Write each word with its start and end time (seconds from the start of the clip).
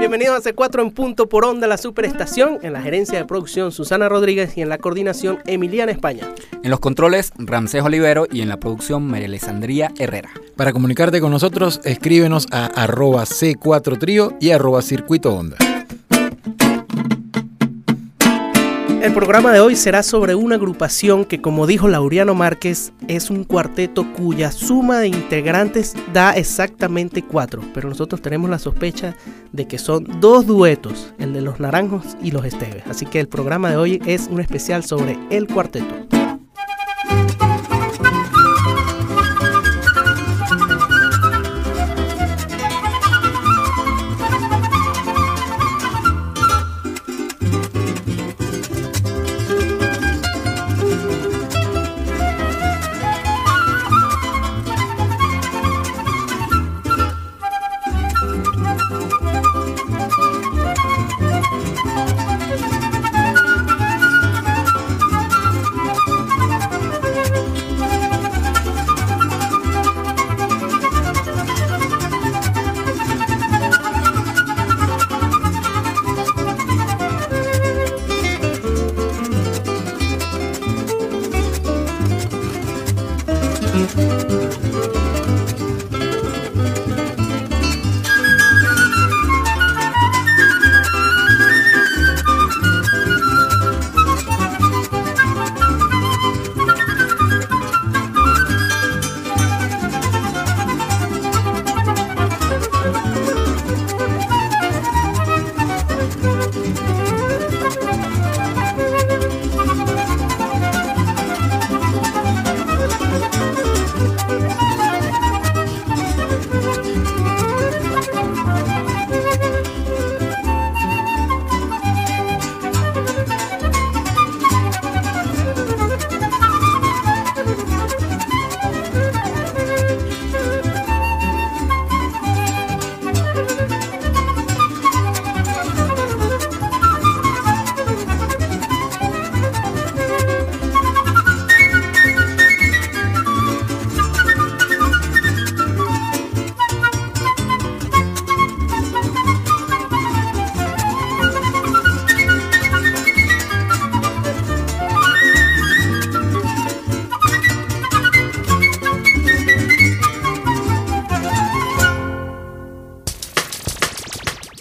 Bienvenidos 0.00 0.46
a 0.46 0.50
C4 0.50 0.80
en 0.80 0.92
punto 0.92 1.28
por 1.28 1.44
onda, 1.44 1.66
la 1.66 1.76
superestación, 1.76 2.58
en 2.62 2.72
la 2.72 2.80
gerencia 2.80 3.18
de 3.18 3.26
producción 3.26 3.70
Susana 3.70 4.08
Rodríguez 4.08 4.56
y 4.56 4.62
en 4.62 4.70
la 4.70 4.78
coordinación 4.78 5.40
Emiliana 5.44 5.92
España. 5.92 6.26
En 6.62 6.70
los 6.70 6.80
controles 6.80 7.34
Ramsés 7.36 7.82
Olivero 7.82 8.26
y 8.32 8.40
en 8.40 8.48
la 8.48 8.56
producción 8.56 9.06
María 9.06 9.26
Alessandría 9.26 9.92
Herrera. 9.98 10.30
Para 10.56 10.72
comunicarte 10.72 11.20
con 11.20 11.30
nosotros, 11.30 11.82
escríbenos 11.84 12.46
a 12.50 12.64
arroba 12.64 13.24
C4 13.24 13.98
Trío 13.98 14.32
y 14.40 14.52
arroba 14.52 14.80
Circuito 14.80 15.34
Onda. 15.34 15.58
El 19.00 19.14
programa 19.14 19.50
de 19.50 19.60
hoy 19.60 19.76
será 19.76 20.02
sobre 20.02 20.34
una 20.34 20.56
agrupación 20.56 21.24
que, 21.24 21.40
como 21.40 21.66
dijo 21.66 21.88
Laureano 21.88 22.34
Márquez, 22.34 22.92
es 23.08 23.30
un 23.30 23.44
cuarteto 23.44 24.12
cuya 24.12 24.52
suma 24.52 24.98
de 24.98 25.08
integrantes 25.08 25.94
da 26.12 26.32
exactamente 26.32 27.22
cuatro, 27.22 27.62
pero 27.72 27.88
nosotros 27.88 28.20
tenemos 28.20 28.50
la 28.50 28.58
sospecha 28.58 29.16
de 29.52 29.66
que 29.66 29.78
son 29.78 30.06
dos 30.20 30.46
duetos, 30.46 31.14
el 31.18 31.32
de 31.32 31.40
los 31.40 31.60
Naranjos 31.60 32.04
y 32.22 32.30
los 32.30 32.44
Esteves. 32.44 32.82
Así 32.90 33.06
que 33.06 33.20
el 33.20 33.28
programa 33.28 33.70
de 33.70 33.78
hoy 33.78 34.02
es 34.04 34.28
un 34.30 34.38
especial 34.38 34.84
sobre 34.84 35.18
el 35.30 35.46
cuarteto. 35.46 36.19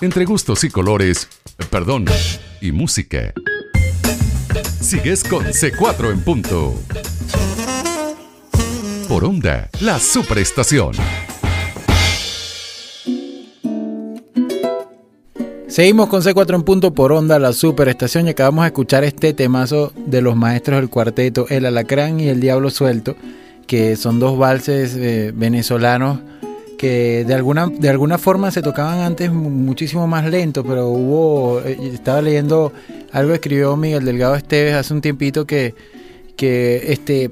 Entre 0.10 0.26
gustos 0.26 0.64
y 0.64 0.72
colores, 0.72 1.28
perdón, 1.70 2.06
y 2.62 2.72
música. 2.72 3.32
Sigues 4.82 5.24
con 5.24 5.46
C4 5.46 6.12
en 6.12 6.22
punto. 6.22 6.74
Por 9.08 9.24
onda, 9.24 9.70
la 9.82 10.00
superestación. 10.00 10.94
Seguimos 15.68 16.10
con 16.10 16.24
C4 16.24 16.56
en 16.56 16.64
punto 16.64 16.92
por 16.96 17.12
onda, 17.12 17.38
la 17.38 17.54
superestación, 17.54 18.26
y 18.26 18.32
acabamos 18.32 18.64
de 18.64 18.70
escuchar 18.70 19.04
este 19.04 19.36
temazo 19.36 19.94
de 19.96 20.24
los 20.24 20.36
maestros 20.36 20.80
del 20.80 20.90
cuarteto, 20.90 21.46
El 21.50 21.68
Alacrán 21.68 22.20
y 22.20 22.30
El 22.30 22.40
Diablo 22.40 22.72
Suelto, 22.72 23.16
que 23.68 23.96
son 23.96 24.20
dos 24.20 24.40
valses 24.40 24.96
eh, 24.96 25.32
venezolanos 25.36 26.18
que 26.80 27.26
de 27.26 27.34
alguna, 27.34 27.68
de 27.68 27.90
alguna 27.90 28.18
forma 28.18 28.52
se 28.52 28.62
tocaban 28.62 29.00
antes 29.00 29.34
muchísimo 29.34 30.08
más 30.08 30.26
lento, 30.26 30.64
pero 30.64 30.88
hubo, 30.88 31.60
eh, 31.60 31.78
estaba 31.94 32.22
leyendo 32.22 32.72
algo 33.12 33.34
escribió 33.34 33.76
Miguel 33.76 34.06
Delgado 34.06 34.36
Esteves 34.36 34.76
hace 34.76 34.94
un 34.94 35.02
tiempito 35.02 35.46
que, 35.46 35.76
que 36.38 36.94
este, 36.94 37.32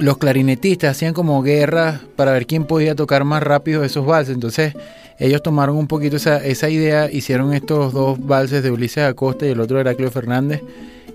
los 0.00 0.18
clarinetistas 0.18 0.90
hacían 0.90 1.14
como 1.14 1.40
guerra 1.40 2.00
para 2.16 2.32
ver 2.32 2.48
quién 2.48 2.64
podía 2.64 2.96
tocar 2.96 3.22
más 3.22 3.44
rápido 3.44 3.84
esos 3.84 4.04
valses, 4.04 4.34
entonces 4.34 4.74
ellos 5.20 5.40
tomaron 5.40 5.76
un 5.76 5.86
poquito 5.86 6.16
esa, 6.16 6.44
esa 6.44 6.68
idea, 6.68 7.08
hicieron 7.12 7.54
estos 7.54 7.92
dos 7.92 8.18
valses 8.18 8.64
de 8.64 8.72
Ulises 8.72 9.04
Acosta 9.04 9.46
y 9.46 9.50
el 9.50 9.60
otro 9.60 9.76
de 9.76 9.82
Heraclio 9.82 10.10
Fernández, 10.10 10.62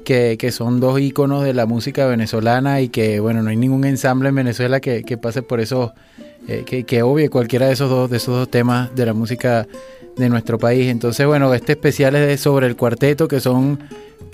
que, 0.06 0.38
que, 0.40 0.54
son 0.54 0.80
dos 0.80 0.98
íconos 1.02 1.44
de 1.44 1.54
la 1.54 1.66
música 1.66 2.06
venezolana 2.06 2.80
y 2.80 2.88
que, 2.88 3.20
bueno, 3.20 3.42
no 3.42 3.50
hay 3.50 3.58
ningún 3.58 3.84
ensamble 3.84 4.30
en 4.30 4.36
Venezuela 4.36 4.80
que, 4.80 5.04
que 5.04 5.18
pase 5.18 5.42
por 5.42 5.60
esos 5.60 5.92
eh, 6.48 6.64
que, 6.66 6.84
que, 6.84 7.04
obvie 7.04 7.30
cualquiera 7.30 7.68
de 7.68 7.74
esos 7.74 7.90
dos 7.90 8.10
de 8.10 8.18
esos 8.18 8.36
dos 8.36 8.50
temas 8.50 8.94
de 8.96 9.06
la 9.06 9.14
música 9.14 9.68
de 10.16 10.30
nuestro 10.30 10.58
país. 10.58 10.90
Entonces, 10.90 11.26
bueno, 11.26 11.54
este 11.54 11.74
especial 11.74 12.16
es 12.16 12.42
sobre 12.42 12.68
el 12.68 12.76
cuarteto, 12.76 13.28
que 13.28 13.40
son 13.40 13.80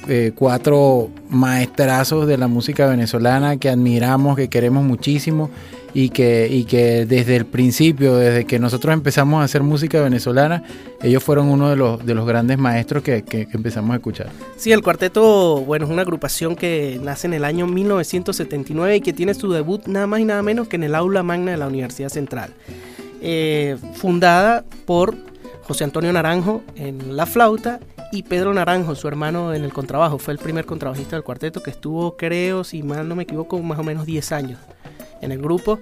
eh, 0.07 0.31
cuatro 0.35 1.09
maestrazos 1.29 2.27
de 2.27 2.37
la 2.37 2.47
música 2.47 2.87
venezolana 2.87 3.57
que 3.57 3.69
admiramos, 3.69 4.35
que 4.35 4.49
queremos 4.49 4.83
muchísimo 4.83 5.49
y 5.93 6.09
que, 6.09 6.47
y 6.49 6.63
que 6.63 7.05
desde 7.05 7.35
el 7.35 7.45
principio, 7.45 8.15
desde 8.15 8.45
que 8.45 8.59
nosotros 8.59 8.93
empezamos 8.93 9.41
a 9.41 9.43
hacer 9.43 9.61
música 9.61 10.01
venezolana, 10.01 10.63
ellos 11.01 11.23
fueron 11.23 11.49
uno 11.49 11.69
de 11.69 11.75
los, 11.75 12.05
de 12.05 12.15
los 12.15 12.25
grandes 12.25 12.57
maestros 12.57 13.03
que, 13.03 13.23
que, 13.23 13.47
empezamos 13.51 13.91
a 13.91 13.95
escuchar. 13.95 14.29
Sí, 14.57 14.71
el 14.71 14.81
cuarteto, 14.81 15.61
bueno, 15.61 15.85
es 15.85 15.91
una 15.91 16.01
agrupación 16.01 16.55
que 16.55 16.99
nace 17.03 17.27
en 17.27 17.33
el 17.33 17.45
año 17.45 17.67
1979 17.67 18.95
y 18.95 19.01
que 19.01 19.13
tiene 19.13 19.33
su 19.33 19.51
debut 19.51 19.85
nada 19.87 20.07
más 20.07 20.19
y 20.19 20.25
nada 20.25 20.41
menos 20.41 20.67
que 20.67 20.77
en 20.77 20.83
el 20.83 20.95
aula 20.95 21.23
magna 21.23 21.51
de 21.51 21.57
la 21.57 21.67
Universidad 21.67 22.09
Central. 22.09 22.53
Eh, 23.21 23.77
fundada 23.93 24.63
por 24.85 25.15
José 25.63 25.83
Antonio 25.83 26.11
Naranjo 26.11 26.63
en 26.75 27.15
la 27.15 27.25
flauta 27.25 27.79
y 28.11 28.23
Pedro 28.23 28.53
Naranjo, 28.53 28.95
su 28.95 29.07
hermano 29.07 29.53
en 29.53 29.63
el 29.63 29.73
contrabajo. 29.73 30.17
Fue 30.17 30.33
el 30.33 30.39
primer 30.39 30.65
contrabajista 30.65 31.15
del 31.15 31.23
cuarteto 31.23 31.63
que 31.63 31.71
estuvo, 31.71 32.17
creo, 32.17 32.63
si 32.63 32.83
mal 32.83 33.07
no 33.07 33.15
me 33.15 33.23
equivoco, 33.23 33.59
más 33.59 33.79
o 33.79 33.83
menos 33.83 34.05
10 34.05 34.31
años 34.31 34.59
en 35.21 35.31
el 35.31 35.41
grupo. 35.41 35.79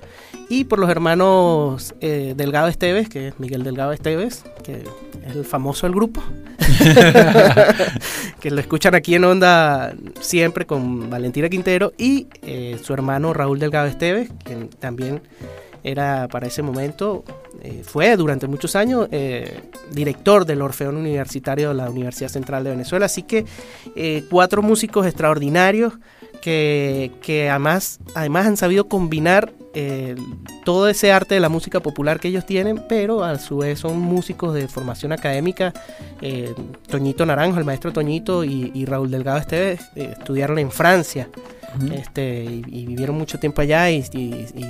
Y 0.50 0.66
por 0.66 0.80
los 0.80 0.90
hermanos 0.90 1.96
eh, 2.02 2.34
Delgado 2.36 2.68
Esteves, 2.68 3.10
que 3.10 3.30
es 3.30 3.40
Miguel 3.40 3.64
Delgado 3.64 3.92
Esteves, 3.92 4.44
que 4.64 4.84
es 5.26 5.36
el 5.36 5.46
famoso 5.46 5.88
del 5.88 5.96
grupo. 5.96 6.22
que 8.40 8.52
lo 8.52 8.60
escuchan 8.60 8.96
aquí 8.96 9.16
en 9.16 9.24
Onda 9.24 9.94
siempre 10.22 10.66
con 10.66 11.10
Valentina 11.10 11.50
Quintero. 11.50 11.94
Y 11.98 12.28
eh, 12.42 12.80
su 12.84 12.94
hermano 12.94 13.34
Raúl 13.34 13.60
Delgado 13.60 13.88
Esteves, 13.88 14.30
que 14.44 14.56
también 14.80 15.22
era 15.84 16.28
para 16.28 16.48
ese 16.48 16.62
momento, 16.62 17.24
eh, 17.61 17.83
fue 17.85 18.15
durante 18.15 18.47
muchos 18.47 18.75
años 18.75 19.07
eh, 19.11 19.61
director 19.91 20.45
del 20.45 20.61
Orfeón 20.61 20.97
Universitario 20.97 21.69
de 21.69 21.75
la 21.75 21.89
Universidad 21.89 22.29
Central 22.29 22.63
de 22.63 22.71
Venezuela. 22.71 23.06
Así 23.06 23.23
que 23.23 23.45
eh, 23.95 24.23
cuatro 24.29 24.61
músicos 24.61 25.06
extraordinarios 25.06 25.94
que, 26.41 27.11
que, 27.21 27.50
además, 27.50 28.00
además 28.15 28.47
han 28.47 28.57
sabido 28.57 28.88
combinar 28.88 29.53
eh, 29.74 30.16
todo 30.66 30.89
ese 30.89 31.12
arte 31.12 31.36
de 31.36 31.39
la 31.39 31.50
música 31.50 31.80
popular 31.80 32.19
que 32.19 32.30
ellos 32.30 32.45
tienen, 32.45 32.83
pero 32.89 33.24
a 33.24 33.38
su 33.38 33.57
vez 33.57 33.80
son 33.80 34.00
músicos 34.00 34.54
de 34.54 34.68
formación 34.68 35.12
académica. 35.12 35.74
Eh, 36.21 36.54
Toñito 36.88 37.25
Naranjo, 37.25 37.60
el 37.60 37.66
maestro 37.66 37.94
Toñito, 37.94 38.44
y, 38.44 38.86
Raúl 38.86 39.12
Delgado 39.12 39.38
Esteves 39.38 39.81
eh, 39.95 40.16
estudiaron 40.18 40.60
en 40.60 40.71
Francia. 40.71 41.30
Este, 41.94 42.44
y, 42.45 42.86
vivieron 42.88 43.16
mucho 43.16 43.38
tiempo 43.39 43.62
allá 43.62 43.92
y, 43.92 44.04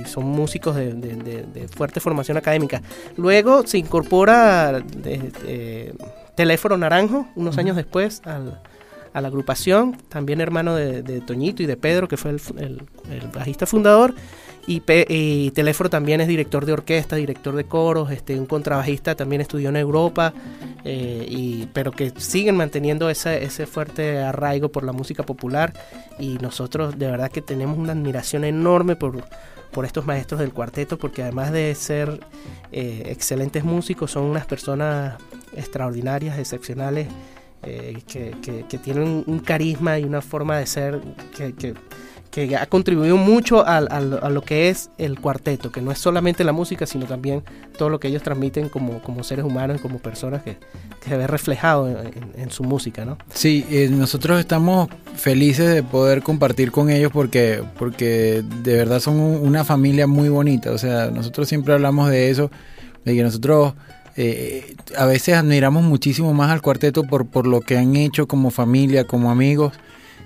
son 0.06 0.26
músicos 0.26 0.76
de, 0.76 1.68
fuerte 1.74 2.00
formación 2.00 2.36
académica. 2.36 2.82
Luego 3.16 3.66
se 3.66 3.78
incorpora 3.78 4.82
Teléfono 6.34 6.76
Naranjo, 6.76 7.26
unos 7.36 7.56
años 7.56 7.76
después, 7.76 8.20
a 9.12 9.20
la 9.20 9.28
agrupación, 9.28 9.96
también 10.08 10.40
hermano 10.40 10.74
de, 10.74 11.20
Toñito 11.20 11.62
y 11.62 11.66
de 11.66 11.76
Pedro, 11.76 12.08
que 12.08 12.16
fue 12.16 12.32
el, 12.32 12.82
bajista 13.32 13.66
fundador. 13.66 14.14
Y, 14.66 15.50
Teléfono 15.50 15.90
también 15.90 16.20
es 16.20 16.28
director 16.28 16.64
de 16.64 16.72
orquesta, 16.72 17.16
director 17.16 17.56
de 17.56 17.64
coros, 17.64 18.10
este, 18.10 18.38
un 18.38 18.46
contrabajista 18.46 19.14
también 19.14 19.40
estudió 19.40 19.70
en 19.70 19.76
Europa, 19.76 20.32
eh, 20.84 21.26
y, 21.28 21.66
pero 21.72 21.92
que 21.92 22.12
siguen 22.18 22.56
manteniendo 22.56 23.10
ese, 23.10 23.42
ese 23.42 23.66
fuerte 23.66 24.18
arraigo 24.18 24.68
por 24.70 24.84
la 24.84 24.92
música 24.92 25.22
popular. 25.24 25.72
Y 26.18 26.38
nosotros 26.38 26.98
de 26.98 27.10
verdad 27.10 27.30
que 27.30 27.42
tenemos 27.42 27.78
una 27.78 27.92
admiración 27.92 28.44
enorme 28.44 28.96
por, 28.96 29.24
por 29.70 29.84
estos 29.84 30.06
maestros 30.06 30.40
del 30.40 30.52
cuarteto, 30.52 30.98
porque 30.98 31.22
además 31.22 31.52
de 31.52 31.74
ser 31.74 32.20
eh, 32.72 33.04
excelentes 33.06 33.64
músicos, 33.64 34.10
son 34.10 34.24
unas 34.24 34.46
personas 34.46 35.16
extraordinarias, 35.56 36.38
excepcionales, 36.38 37.08
eh, 37.62 37.98
que, 38.06 38.34
que, 38.40 38.78
tienen 38.78 39.22
un 39.26 39.38
carisma 39.40 39.98
y 39.98 40.04
una 40.04 40.22
forma 40.22 40.56
de 40.56 40.66
ser 40.66 40.98
que 41.36 41.74
ha 42.58 42.66
contribuido 42.66 43.16
mucho 43.16 43.66
a, 43.66 43.80
lo 43.80 44.42
que 44.42 44.68
es 44.68 44.90
el 44.98 45.18
cuarteto, 45.18 45.72
que 45.72 45.80
no 45.80 45.90
es 45.90 45.98
solamente 45.98 46.44
la 46.44 46.52
música, 46.52 46.86
sino 46.86 47.06
también 47.06 47.42
todo 47.76 47.88
lo 47.88 47.98
que 47.98 48.08
ellos 48.08 48.22
transmiten 48.22 48.68
como, 48.68 49.02
como 49.02 49.24
seres 49.24 49.44
humanos, 49.44 49.80
como 49.80 49.98
personas 49.98 50.42
que, 50.42 50.56
se 51.00 51.16
ve 51.16 51.26
reflejado 51.26 51.88
en, 51.88 52.50
su 52.50 52.62
música, 52.62 53.04
¿no? 53.04 53.16
Sí, 53.32 53.64
eh, 53.70 53.88
nosotros 53.90 54.38
estamos 54.38 54.88
felices 55.16 55.74
de 55.74 55.82
poder 55.82 56.22
compartir 56.22 56.70
con 56.70 56.90
ellos 56.90 57.10
porque, 57.10 57.62
porque 57.78 58.44
de 58.62 58.76
verdad 58.76 59.00
son 59.00 59.18
una 59.18 59.64
familia 59.64 60.06
muy 60.06 60.28
bonita, 60.28 60.70
o 60.72 60.78
sea, 60.78 61.10
nosotros 61.10 61.48
siempre 61.48 61.72
hablamos 61.72 62.10
de 62.10 62.30
eso, 62.30 62.50
de 63.04 63.14
que 63.14 63.22
nosotros... 63.22 63.74
Eh, 64.16 64.74
a 64.98 65.06
veces 65.06 65.36
admiramos 65.36 65.84
muchísimo 65.84 66.34
más 66.34 66.50
al 66.50 66.60
cuarteto 66.60 67.04
por, 67.04 67.28
por 67.28 67.46
lo 67.46 67.60
que 67.60 67.78
han 67.78 67.94
hecho 67.96 68.26
como 68.26 68.50
familia, 68.50 69.04
como 69.04 69.30
amigos, 69.30 69.72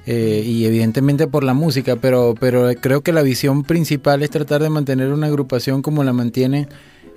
eh, 0.06 0.42
y 0.44 0.66
evidentemente 0.66 1.26
por 1.26 1.44
la 1.44 1.54
música, 1.54 1.96
pero, 1.96 2.34
pero 2.38 2.68
creo 2.80 3.02
que 3.02 3.12
la 3.12 3.22
visión 3.22 3.62
principal 3.62 4.22
es 4.22 4.30
tratar 4.30 4.62
de 4.62 4.70
mantener 4.70 5.12
una 5.12 5.28
agrupación 5.28 5.82
como 5.82 6.04
la 6.04 6.12
mantiene 6.12 6.68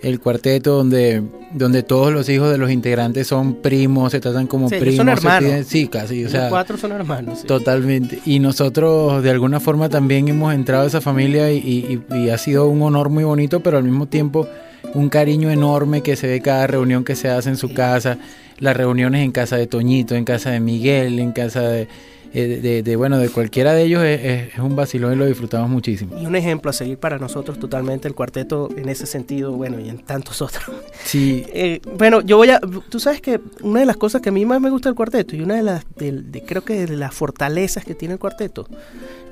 el 0.02 0.20
cuarteto, 0.20 0.76
donde, 0.76 1.24
donde 1.54 1.82
todos 1.82 2.14
los 2.14 2.30
hijos 2.30 2.52
de 2.52 2.58
los 2.58 2.70
integrantes 2.70 3.28
son 3.28 3.56
primos, 3.56 4.12
se 4.12 4.20
tratan 4.20 4.48
como 4.48 4.70
primos. 4.70 4.96
Son 4.96 5.10
hermanos. 5.10 5.66
sí, 5.66 5.88
casi. 5.88 6.24
O 6.24 6.30
sea, 6.30 6.50
cuatro 6.50 6.78
son 6.78 6.92
hermanos. 6.92 7.44
Totalmente. 7.44 8.20
Y 8.26 8.40
nosotros 8.40 9.24
de 9.24 9.32
alguna 9.32 9.60
forma 9.60 9.90
también 9.90 10.28
hemos 10.28 10.54
entrado 10.54 10.84
a 10.84 10.88
esa 10.88 11.02
familia 11.02 11.52
y, 11.52 12.04
y 12.12 12.30
ha 12.30 12.38
sido 12.38 12.68
un 12.68 12.82
honor 12.84 13.10
muy 13.10 13.24
bonito, 13.24 13.62
pero 13.62 13.78
al 13.78 13.84
mismo 13.84 14.06
tiempo 14.08 14.48
un 14.94 15.10
cariño 15.10 15.50
enorme 15.50 16.02
que 16.02 16.16
se 16.16 16.28
ve 16.28 16.42
cada 16.42 16.68
reunión 16.68 17.04
que 17.04 17.16
se 17.16 17.30
hace 17.30 17.50
en 17.50 17.58
su 17.58 17.74
casa, 17.74 18.18
las 18.60 18.78
reuniones 18.78 19.24
en 19.24 19.32
casa 19.32 19.58
de 19.58 19.68
Toñito, 19.68 20.16
en 20.16 20.26
casa 20.26 20.52
de 20.52 20.60
Miguel, 20.60 21.20
en 21.20 21.32
casa 21.32 21.62
de 21.62 21.88
eh, 22.34 22.82
de, 22.84 22.96
bueno, 22.96 23.18
de 23.18 23.30
cualquiera 23.30 23.74
de 23.74 23.84
ellos 23.84 24.04
es, 24.04 24.58
un 24.58 24.76
vacilón 24.76 25.14
y 25.14 25.16
lo 25.16 25.26
disfrutamos 25.26 25.70
muchísimo. 25.70 26.18
Y 26.20 26.26
un 26.26 26.36
ejemplo 26.36 26.70
a 26.70 26.74
seguir 26.74 26.98
para 26.98 27.18
nosotros 27.18 27.60
totalmente 27.60 28.08
el 28.08 28.16
cuarteto 28.16 28.70
en 28.76 28.90
ese 28.90 29.06
sentido, 29.06 29.52
bueno, 29.54 29.80
y 29.80 29.90
en 29.90 30.00
tantos 30.00 30.42
otros. 30.42 30.64
Sí. 31.04 31.46
Eh, 31.60 31.82
bueno, 31.98 32.22
yo 32.22 32.38
voy 32.38 32.52
a, 32.52 32.60
tú 32.60 33.00
sabes 33.00 33.20
que 33.20 33.40
una 33.62 33.80
de 33.80 33.86
las 33.86 33.98
cosas 33.98 34.22
que 34.22 34.30
a 34.30 34.32
mí 34.32 34.46
más 34.46 34.62
me 34.62 34.70
gusta 34.70 34.90
del 34.90 34.96
cuarteto 34.96 35.36
y 35.36 35.42
una 35.42 35.56
de 35.56 35.64
las, 35.64 35.86
de, 35.96 36.44
creo 36.46 36.64
que 36.64 36.86
de 36.86 36.96
las 36.96 37.16
fortalezas 37.16 37.84
que 37.84 37.96
tiene 37.96 38.14
el 38.14 38.20
cuarteto, 38.20 38.68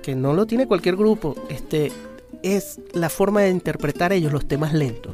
que 0.01 0.15
no 0.15 0.33
lo 0.33 0.47
tiene 0.47 0.65
cualquier 0.65 0.95
grupo, 0.95 1.35
este, 1.49 1.91
es 2.41 2.79
la 2.93 3.09
forma 3.09 3.41
de 3.41 3.51
interpretar 3.51 4.11
ellos 4.11 4.31
los 4.33 4.47
temas 4.47 4.73
lentos. 4.73 5.13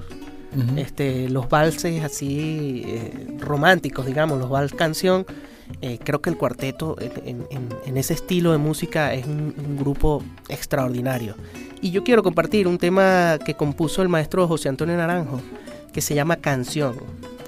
este, 0.77 1.29
los 1.29 1.49
valses 1.49 2.03
así 2.03 2.83
eh, 2.85 3.37
románticos, 3.39 4.05
digamos, 4.05 4.39
los 4.39 4.49
vals 4.49 4.73
canción, 4.73 5.25
eh, 5.81 5.99
creo 6.03 6.21
que 6.21 6.29
el 6.29 6.37
cuarteto 6.37 6.95
en, 6.99 7.97
ese 7.97 8.13
estilo 8.13 8.51
de 8.51 8.57
música 8.57 9.13
es 9.13 9.25
un, 9.25 9.77
grupo 9.77 10.23
extraordinario. 10.49 11.35
Y 11.81 11.91
yo 11.91 12.03
quiero 12.03 12.23
compartir 12.23 12.67
un 12.67 12.77
tema 12.77 13.39
que 13.43 13.55
compuso 13.55 14.01
el 14.01 14.09
maestro 14.09 14.47
José 14.47 14.69
Antonio 14.69 14.95
Naranjo, 14.95 15.41
que 15.91 16.01
se 16.01 16.13
llama 16.13 16.37
Canción. 16.37 16.95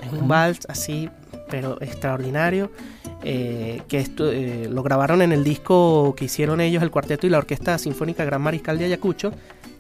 Es 0.06 0.12
un 0.12 0.28
vals 0.28 0.66
así, 0.68 1.10
pero 1.50 1.82
extraordinario. 1.82 2.72
Eh, 3.26 3.82
que 3.88 4.00
esto, 4.00 4.30
eh, 4.30 4.68
lo 4.70 4.84
grabaron 4.84 5.22
en 5.22 5.32
el 5.32 5.46
disco 5.46 6.14
que 6.18 6.26
hicieron 6.26 6.60
ellos, 6.60 6.84
el 6.84 6.92
cuarteto 6.92 7.26
y 7.26 7.30
la 7.30 7.38
Orquesta 7.38 7.78
Sinfónica 7.78 8.26
Gran 8.26 8.42
Mariscal 8.42 8.78
de 8.78 8.86
Ayacucho, 8.86 9.32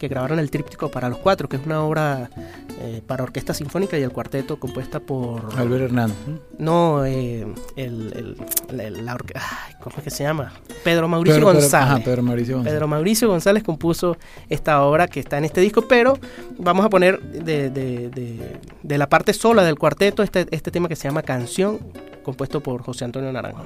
que 0.03 0.09
grabaron 0.09 0.37
el 0.37 0.51
tríptico 0.51 0.91
para 0.91 1.07
los 1.07 1.19
cuatro, 1.19 1.47
que 1.47 1.55
es 1.55 1.65
una 1.65 1.81
obra 1.81 2.29
eh, 2.81 3.01
para 3.07 3.23
orquesta 3.23 3.53
sinfónica 3.53 3.97
y 3.97 4.03
el 4.03 4.11
cuarteto 4.11 4.59
compuesta 4.59 4.99
por... 4.99 5.57
Albert 5.57 5.83
Hernández. 5.83 6.17
No, 6.57 7.05
eh, 7.05 7.47
el, 7.77 8.35
la 8.69 9.17
¿cómo 9.79 9.95
es 9.95 10.03
que 10.03 10.09
se 10.09 10.25
llama? 10.25 10.51
Pedro 10.83 11.07
Mauricio 11.07 11.41
González. 11.41 12.03
Pedro, 12.03 12.21
Mauricio 12.21 12.55
González. 12.55 12.73
Pedro 12.73 12.87
Mauricio 12.89 13.29
González 13.29 13.63
compuso 13.63 14.17
esta 14.49 14.83
obra 14.83 15.07
que 15.07 15.21
está 15.21 15.37
en 15.37 15.45
este 15.45 15.61
disco, 15.61 15.83
pero 15.87 16.19
vamos 16.57 16.85
a 16.85 16.89
poner 16.89 17.21
de, 17.21 17.69
de, 17.69 18.09
de, 18.09 18.59
de 18.81 18.97
la 18.97 19.07
parte 19.07 19.31
sola 19.31 19.63
del 19.63 19.79
cuarteto 19.79 20.21
este, 20.21 20.47
este 20.51 20.69
tema 20.69 20.89
que 20.89 20.97
se 20.97 21.07
llama 21.07 21.21
Canción, 21.21 21.79
compuesto 22.23 22.59
por 22.59 22.81
José 22.81 23.05
Antonio 23.05 23.31
Naranjo. 23.31 23.63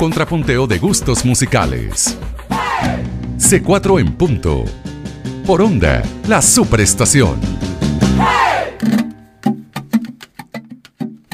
Contrapunteo 0.00 0.66
de 0.66 0.78
gustos 0.78 1.26
musicales. 1.26 2.16
C4 3.36 4.00
en 4.00 4.14
punto. 4.14 4.64
Por 5.44 5.60
onda, 5.60 6.02
la 6.26 6.40
superestación. 6.40 7.38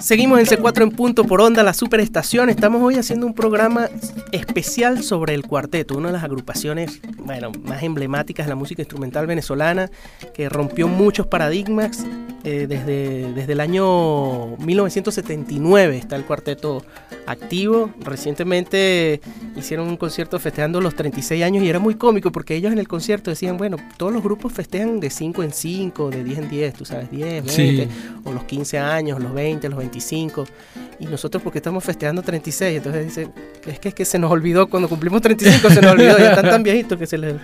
Seguimos 0.00 0.40
en 0.40 0.46
C4 0.46 0.82
en 0.82 0.90
punto 0.90 1.23
por 1.23 1.42
onda, 1.42 1.62
la 1.62 1.75
superestación. 1.75 2.50
Estamos 2.50 2.82
hoy 2.82 2.96
haciendo 2.96 3.25
un 3.28 3.35
programa 3.35 3.88
especial 4.32 5.04
sobre 5.04 5.35
el 5.35 5.46
cuarteto, 5.46 5.96
una 5.96 6.08
de 6.08 6.14
las 6.14 6.25
agrupaciones 6.25 7.00
bueno, 7.18 7.52
más 7.62 7.85
emblemáticas 7.85 8.46
de 8.46 8.50
la 8.50 8.56
música 8.56 8.82
instrumental 8.82 9.28
venezolana, 9.28 9.92
que 10.35 10.49
rompió 10.49 10.88
muchos 10.88 11.28
paradigmas. 11.28 12.04
Eh, 12.42 12.66
desde, 12.68 13.32
desde 13.32 13.52
el 13.52 13.61
año 13.61 14.56
1979 14.58 15.99
está 15.99 16.16
el 16.16 16.25
cuarteto 16.25 16.85
activo. 17.26 17.90
Recientemente 18.00 19.21
hicieron 19.56 19.88
un 19.88 19.97
concierto 19.97 20.38
festejando 20.38 20.80
los 20.80 20.95
36 20.95 21.42
años 21.42 21.64
y 21.64 21.68
era 21.68 21.78
muy 21.78 21.95
cómico 21.95 22.33
porque 22.33 22.54
ellos 22.54 22.73
en 22.73 22.78
el 22.78 22.88
concierto 22.88 23.30
decían, 23.30 23.56
bueno, 23.56 23.76
todos 23.97 24.12
los 24.12 24.23
grupos 24.23 24.52
festejan 24.52 25.00
de 25.00 25.11
5 25.11 25.42
en 25.42 25.52
5, 25.52 26.11
de 26.11 26.25
10 26.25 26.38
en 26.38 26.49
10, 26.49 26.75
tú 26.75 26.85
sabes, 26.85 27.11
10, 27.11 27.56
20, 27.56 27.88
o 28.25 28.33
los 28.33 28.45
15 28.45 28.78
años, 28.78 29.21
los 29.21 29.35
20, 29.35 29.68
los 29.68 29.78
25. 29.78 30.45
Y 30.99 31.06
nosotros 31.06 31.42
porque 31.42 31.59
estamos 31.59 31.85
festejando 31.85 32.23
36, 32.23 32.78
entonces 32.78 33.04
dice, 33.04 33.28
es 33.66 33.78
que, 33.78 33.88
es 33.88 33.95
que 33.95 34.04
se 34.04 34.18
nos 34.18 34.30
olvidó, 34.30 34.68
cuando 34.68 34.88
cumplimos 34.88 35.21
35 35.21 35.71
se 35.71 35.83
nos 35.83 35.92
olvidó, 35.92 36.18
ya 36.18 36.30
están 36.30 36.49
tan 36.49 36.62
viejitos 36.62 36.99
que 36.99 37.06
se 37.06 37.18
les... 37.18 37.35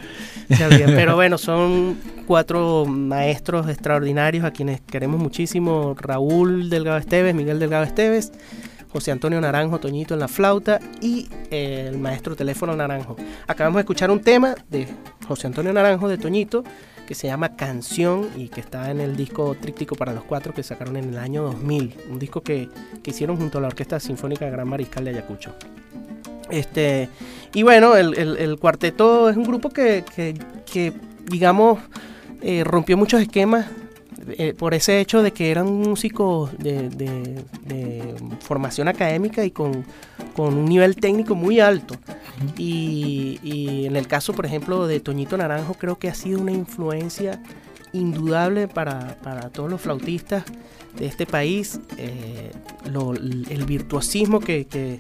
Se 0.49 0.69
Pero 0.87 1.15
bueno, 1.17 1.39
son 1.39 1.97
cuatro 2.27 2.87
maestros 2.87 3.69
extraordinarios 3.69 4.45
a 4.45 4.51
quienes 4.53 4.81
queremos 4.81 5.21
muchísimo, 5.21 5.95
Raúl 5.99 6.71
Delgado 6.71 6.99
Esteves, 6.99 7.35
Miguel 7.35 7.59
Delgado 7.59 7.85
Esteves, 7.85 8.33
José 8.93 9.11
Antonio 9.11 9.41
Naranjo, 9.41 9.81
Toñito 9.81 10.13
en 10.13 10.21
la 10.21 10.29
flauta 10.29 10.79
y 11.01 11.29
eh, 11.51 11.87
el 11.89 11.99
maestro 11.99 12.37
teléfono 12.37 12.77
Naranjo. 12.77 13.17
Acabamos 13.47 13.77
de 13.77 13.81
escuchar 13.81 14.11
un 14.11 14.21
tema 14.21 14.55
de 14.69 14.87
José 15.27 15.47
Antonio 15.47 15.73
Naranjo, 15.73 16.09
de 16.09 16.19
Toñito, 16.19 16.63
que 17.07 17.15
se 17.15 17.27
llama 17.27 17.57
Canción 17.57 18.29
y 18.37 18.49
que 18.49 18.61
está 18.61 18.91
en 18.91 19.01
el 19.01 19.17
disco 19.17 19.57
Tríptico 19.59 19.97
para 19.97 20.13
los 20.13 20.25
Cuatro 20.25 20.53
que 20.53 20.63
sacaron 20.63 20.97
en 20.99 21.09
el 21.09 21.19
año 21.19 21.43
2000, 21.43 21.97
un 22.11 22.19
disco 22.19 22.43
que, 22.43 22.69
hicieron 23.05 23.39
junto 23.39 23.59
a 23.59 23.61
la 23.63 23.69
Orquesta 23.69 23.99
Sinfónica 23.99 24.49
Gran 24.51 24.69
Mariscal 24.69 25.05
de 25.05 25.11
Ayacucho. 25.11 25.55
Este, 26.51 27.09
y 27.55 27.63
bueno, 27.63 27.97
el, 27.97 28.59
cuarteto 28.59 29.31
es 29.31 29.39
un 29.39 29.45
grupo 29.45 29.71
que, 29.71 30.05
digamos, 31.31 31.79
eh, 32.43 32.63
rompió 32.63 32.99
muchos 32.99 33.23
esquemas 33.23 33.67
eh, 34.39 34.55
por 34.55 34.75
ese 34.75 35.01
hecho 35.01 35.23
de 35.23 35.33
que 35.33 35.51
eran 35.51 35.67
músicos 35.67 36.51
de, 36.59 37.45
formación 38.41 38.89
académica 38.89 39.45
y 39.45 39.51
con, 39.51 39.85
un 40.37 40.65
nivel 40.65 40.97
técnico 40.97 41.35
muy 41.35 41.61
alto. 41.61 41.95
Y, 42.57 43.85
en 43.87 43.97
el 43.97 44.07
caso, 44.07 44.33
por 44.33 44.47
ejemplo, 44.47 44.87
de 44.87 45.01
Toñito 45.01 45.37
Naranjo, 45.37 45.75
creo 45.75 45.99
que 45.99 46.09
ha 46.09 46.15
sido 46.15 46.41
una 46.41 46.53
influencia 46.53 47.41
indudable 47.93 48.69
para, 48.69 49.17
todos 49.53 49.71
los 49.71 49.81
flautistas 49.81 50.45
de 50.97 51.07
este 51.07 51.27
país. 51.27 51.81
Eh, 51.99 52.51
el 53.51 53.65
virtuosismo 53.65 54.41
que 54.41 54.67
que 54.67 54.99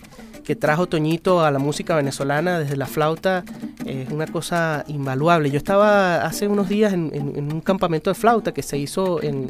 trajo 0.57 0.87
Toñito 0.87 1.45
a 1.45 1.51
la 1.51 1.59
música 1.59 1.97
venezolana 1.97 2.59
desde 2.59 2.77
la 2.77 2.87
flauta 2.87 3.45
es 3.87 4.11
una 4.11 4.27
cosa 4.27 4.85
invaluable. 4.89 5.51
Yo 5.51 5.59
estaba 5.59 6.25
hace 6.25 6.49
unos 6.49 6.69
días 6.69 6.93
en, 6.93 7.13
un 7.53 7.61
campamento 7.61 8.11
de 8.11 8.15
flauta 8.15 8.53
que 8.53 8.63
se 8.63 8.79
hizo 8.79 9.23
en, 9.23 9.49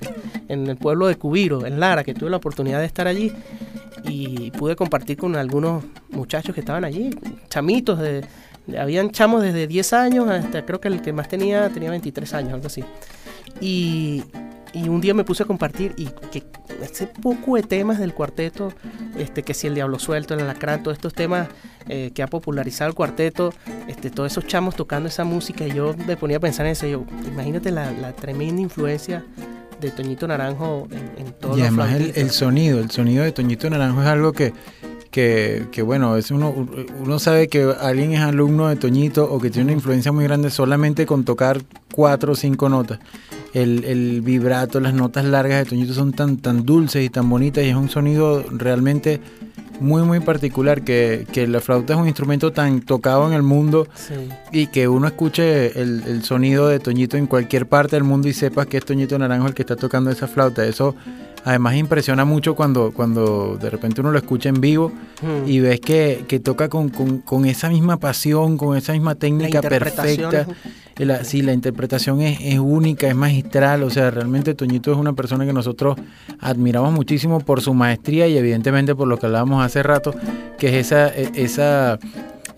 el 0.49 0.77
pueblo 0.77 1.07
de 1.07 1.17
Cubiro, 1.17 1.67
en 1.67 1.81
Lara, 1.81 2.05
que 2.05 2.15
tuve 2.15 2.31
la 2.31 2.37
oportunidad 2.37 2.81
de 2.81 2.87
estar 2.87 3.07
allí 3.07 3.33
y 4.05 4.51
pude 4.53 4.77
compartir 4.77 5.17
con 5.17 5.37
algunos 5.37 5.85
muchachos 6.11 6.55
que 6.55 6.61
estaban 6.61 6.85
allí, 6.85 7.11
chamitos 7.49 7.99
de, 7.99 8.25
habían 8.79 9.11
chamos 9.11 9.43
desde 9.43 9.67
10 9.67 9.93
años 9.93 10.29
hasta 10.29 10.65
creo 10.65 10.81
que 10.81 10.89
el 10.89 11.03
que 11.03 11.13
más 11.13 11.29
tenía 11.29 11.69
tenía 11.69 11.91
23 11.91 12.35
años, 12.35 12.53
algo 12.53 12.67
así. 12.67 12.85
Y, 13.61 14.25
y 14.73 14.89
un 14.89 15.01
día 15.01 15.15
me 15.15 15.25
puse 15.25 15.43
a 15.43 15.47
compartir 15.47 15.95
y 15.97 16.07
que 16.31 16.43
ese 16.85 17.07
poco 17.07 17.57
de 17.57 17.63
temas 17.63 17.99
del 17.99 18.15
cuarteto, 18.15 18.73
este, 19.17 19.43
que 19.43 19.55
si 19.55 19.67
el 19.67 19.75
diablo 19.75 19.99
suelto, 19.99 20.35
el 20.35 20.41
alacrán, 20.41 20.83
todos 20.83 20.97
estos 20.97 21.15
temas 21.15 21.49
eh, 21.89 22.11
que 22.15 22.23
ha 22.23 22.27
popularizado 22.27 22.89
el 22.89 22.95
cuarteto, 22.95 23.53
este, 23.89 24.11
todos 24.11 24.33
esos 24.33 24.47
chamos 24.47 24.77
tocando 24.77 25.09
esa 25.09 25.25
música, 25.25 25.67
y 25.67 25.73
yo 25.73 25.95
me 26.07 26.17
ponía 26.17 26.39
a 26.39 26.41
pensar 26.41 26.67
en 26.67 26.73
eso, 26.73 26.87
yo, 26.87 27.05
imagínate 27.27 27.71
la, 27.71 28.13
tremenda 28.13 28.61
influencia 28.61 29.25
de 29.83 29.91
Toñito 29.91 30.27
Naranjo 30.29 30.89
en, 30.91 31.27
en 31.27 31.33
todos 31.33 31.59
y 31.59 31.63
además 31.63 31.93
el, 31.93 32.31
sonido, 32.31 32.79
el 32.79 32.91
sonido 32.91 33.25
de 33.25 33.33
Toñito 33.33 33.69
Naranjo 33.69 34.01
es 34.01 34.07
algo 34.07 34.33
que, 34.33 34.55
que, 35.11 35.67
que, 35.73 35.83
bueno, 35.83 36.17
es 36.17 36.31
uno, 36.31 36.55
uno 37.01 37.19
sabe 37.19 37.49
que 37.49 37.75
alguien 37.81 38.13
es 38.13 38.21
alumno 38.21 38.69
de 38.69 38.77
Toñito 38.77 39.31
o 39.31 39.41
que 39.41 39.51
tiene 39.51 39.65
una 39.65 39.73
influencia 39.73 40.13
muy 40.13 40.25
grande 40.25 40.51
solamente 40.51 41.05
con 41.05 41.25
tocar 41.25 41.61
cuatro 41.93 42.33
o 42.33 42.35
cinco 42.37 42.69
notas. 42.69 43.01
El, 43.53 43.85
el, 43.85 44.23
vibrato, 44.23 44.81
las 44.81 44.95
notas 44.95 45.27
largas 45.27 45.65
de 45.65 45.71
Toñito 45.71 45.93
son 45.93 46.13
tan, 46.13 46.39
tan 46.39 46.65
dulces 46.65 47.05
y 47.05 47.11
tan 47.11 47.29
bonitas 47.29 47.65
y 47.65 47.69
es 47.69 47.77
un 47.77 47.91
sonido 47.91 48.43
realmente 48.51 49.21
muy 49.83 50.03
muy 50.03 50.21
particular 50.21 50.83
que, 50.83 51.27
la 51.49 51.61
flauta 51.61 51.95
es 51.95 51.99
un 51.99 52.07
instrumento 52.07 52.53
tan 52.53 52.81
tocado 52.81 53.27
en 53.27 53.35
el 53.35 53.43
mundo 53.43 53.87
y 54.51 54.69
que 54.69 54.89
uno 54.89 55.07
escuche 55.07 55.81
el, 55.81 56.03
el, 56.07 56.25
sonido 56.25 56.69
de 56.69 56.79
Toñito 56.79 57.17
en 57.17 57.27
cualquier 57.27 57.67
parte 57.67 57.97
del 57.97 58.05
mundo 58.05 58.29
y 58.29 58.33
sepas 58.33 58.67
que 58.67 58.79
es 58.79 58.85
Toñito 58.85 59.19
Naranjo 59.19 59.49
el 59.49 59.55
que 59.55 59.63
está 59.63 59.77
tocando 59.77 60.11
esa 60.11 60.29
flauta. 60.29 60.65
Eso 60.65 60.95
Además 61.45 61.75
impresiona 61.75 62.25
mucho 62.25 62.55
cuando, 62.55 62.93
cuando 62.93 63.59
de 63.61 63.69
repente 63.69 64.01
uno 64.01 64.13
lo 64.13 64.19
escucha 64.19 64.49
en 64.49 64.61
vivo 64.61 64.93
hmm. 65.21 65.49
y 65.49 65.59
ves 65.59 65.81
que, 65.81 66.41
toca 66.43 66.69
con, 66.69 67.45
esa 67.47 67.69
misma 67.69 67.99
pasión, 67.99 68.57
con 68.57 68.77
esa 68.77 68.93
misma 68.93 69.17
técnica 69.17 69.61
perfecta. 69.61 70.47
Sí, 71.23 71.43
la 71.43 71.53
interpretación 71.53 72.21
es, 72.21 72.59
única, 72.59 73.09
es 73.09 73.15
magistral. 73.15 73.83
O 73.83 73.91
sea, 73.91 74.11
realmente 74.11 74.55
Toñito 74.55 74.93
es 74.93 74.99
una 74.99 75.13
persona 75.13 75.47
que 75.47 75.53
nosotros 75.53 75.97
admiramos 76.41 76.93
muchísimo 76.93 77.41
por 77.41 77.61
su 77.61 77.75
maestría 77.75 78.29
y 78.29 78.37
evidentemente 78.37 78.95
por 78.95 79.09
lo 79.09 79.19
que 79.19 79.27
hablábamos 79.27 79.65
hace 79.65 79.83
rato, 79.83 80.15
que 80.59 80.69
es 80.69 80.87
esa, 80.87 81.09
e, 81.09 81.31
esa 81.35 81.99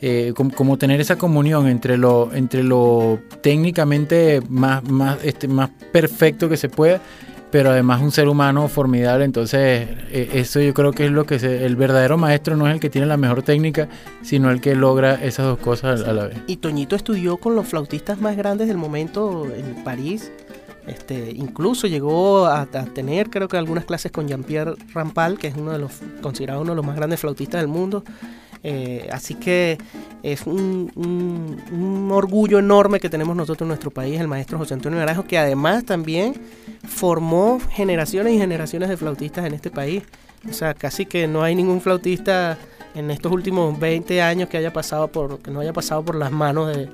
eh, 0.00 0.34
como, 0.34 0.76
tener 0.76 1.00
esa 1.00 1.16
comunión 1.16 1.66
entre 1.68 1.96
lo, 1.96 2.32
entre 2.34 2.62
lo 2.62 3.20
técnicamente 3.40 4.42
más, 4.48 4.84
más, 4.84 5.18
este, 5.24 5.48
más 5.48 5.70
perfecto 5.92 6.48
que 6.48 6.56
se 6.56 6.68
pueda 6.68 7.00
pero 7.54 7.70
además 7.70 8.02
un 8.02 8.10
ser 8.10 8.26
humano 8.26 8.66
formidable. 8.66 9.24
Entonces, 9.24 9.88
e, 10.10 10.28
eso 10.32 10.60
yo 10.60 10.74
creo 10.74 10.90
que 10.90 11.04
es 11.04 11.12
lo 11.12 11.24
que 11.24 11.38
se, 11.38 11.64
el 11.64 11.76
verdadero 11.76 12.18
maestro 12.18 12.56
no 12.56 12.66
es 12.66 12.74
el 12.74 12.80
que 12.80 12.90
tiene 12.90 13.06
la 13.06 13.16
mejor 13.16 13.44
técnica, 13.44 13.88
sino 14.22 14.50
el 14.50 14.60
que 14.60 14.74
logra 14.74 15.14
esas 15.14 15.46
dos 15.46 15.60
cosas 15.60 16.02
a 16.02 16.12
la 16.12 16.26
vez. 16.26 16.36
Y 16.48 16.56
Toñito 16.56 16.96
estudió 16.96 17.36
con 17.36 17.54
los 17.54 17.68
flautistas 17.68 18.20
más 18.20 18.36
grandes 18.36 18.66
del 18.66 18.76
momento 18.76 19.46
en 19.54 19.84
París. 19.84 20.32
Este, 20.88 21.30
incluso 21.30 21.86
llegó 21.86 22.46
a, 22.46 22.66
tener, 22.66 23.30
creo 23.30 23.46
que 23.46 23.56
algunas 23.56 23.84
clases 23.84 24.10
con 24.10 24.26
Jean-Pierre 24.26 24.74
Rampal, 24.92 25.38
que 25.38 25.46
es 25.46 25.54
uno 25.56 25.70
de 25.70 25.78
los 25.78 25.92
considerado 26.22 26.60
uno 26.60 26.72
de 26.72 26.76
los 26.76 26.84
más 26.84 26.96
grandes 26.96 27.20
flautistas 27.20 27.60
del 27.60 27.68
mundo. 27.68 28.02
Eh, 28.66 29.06
así 29.12 29.34
que 29.34 29.76
es 30.22 30.46
un, 30.46 32.10
orgullo 32.10 32.58
enorme 32.58 32.98
que 32.98 33.10
tenemos 33.10 33.36
nosotros 33.36 33.66
en 33.66 33.68
nuestro 33.68 33.90
país, 33.90 34.18
el 34.18 34.26
maestro 34.26 34.56
José 34.56 34.72
Antonio 34.72 34.98
Naranjo, 34.98 35.24
que 35.24 35.36
además 35.36 35.84
también 35.84 36.34
formó 36.88 37.60
generaciones 37.70 38.32
y 38.32 38.38
generaciones 38.38 38.88
de 38.88 38.96
flautistas 38.96 39.44
en 39.44 39.52
este 39.52 39.70
país. 39.70 40.02
O 40.48 40.52
sea, 40.52 40.74
casi 40.74 41.06
que 41.06 41.26
no 41.26 41.42
hay 41.42 41.54
ningún 41.54 41.80
flautista 41.80 42.58
en 42.94 43.10
estos 43.10 43.32
últimos 43.32 43.78
20 43.78 44.22
años 44.22 44.48
que 44.48 44.56
haya 44.56 44.72
pasado 44.72 45.08
por 45.08 45.40
que 45.40 45.50
no 45.50 45.60
haya 45.60 45.72
pasado 45.72 46.04
por 46.04 46.14
las 46.14 46.30
manos 46.30 46.74
de, 46.74 46.88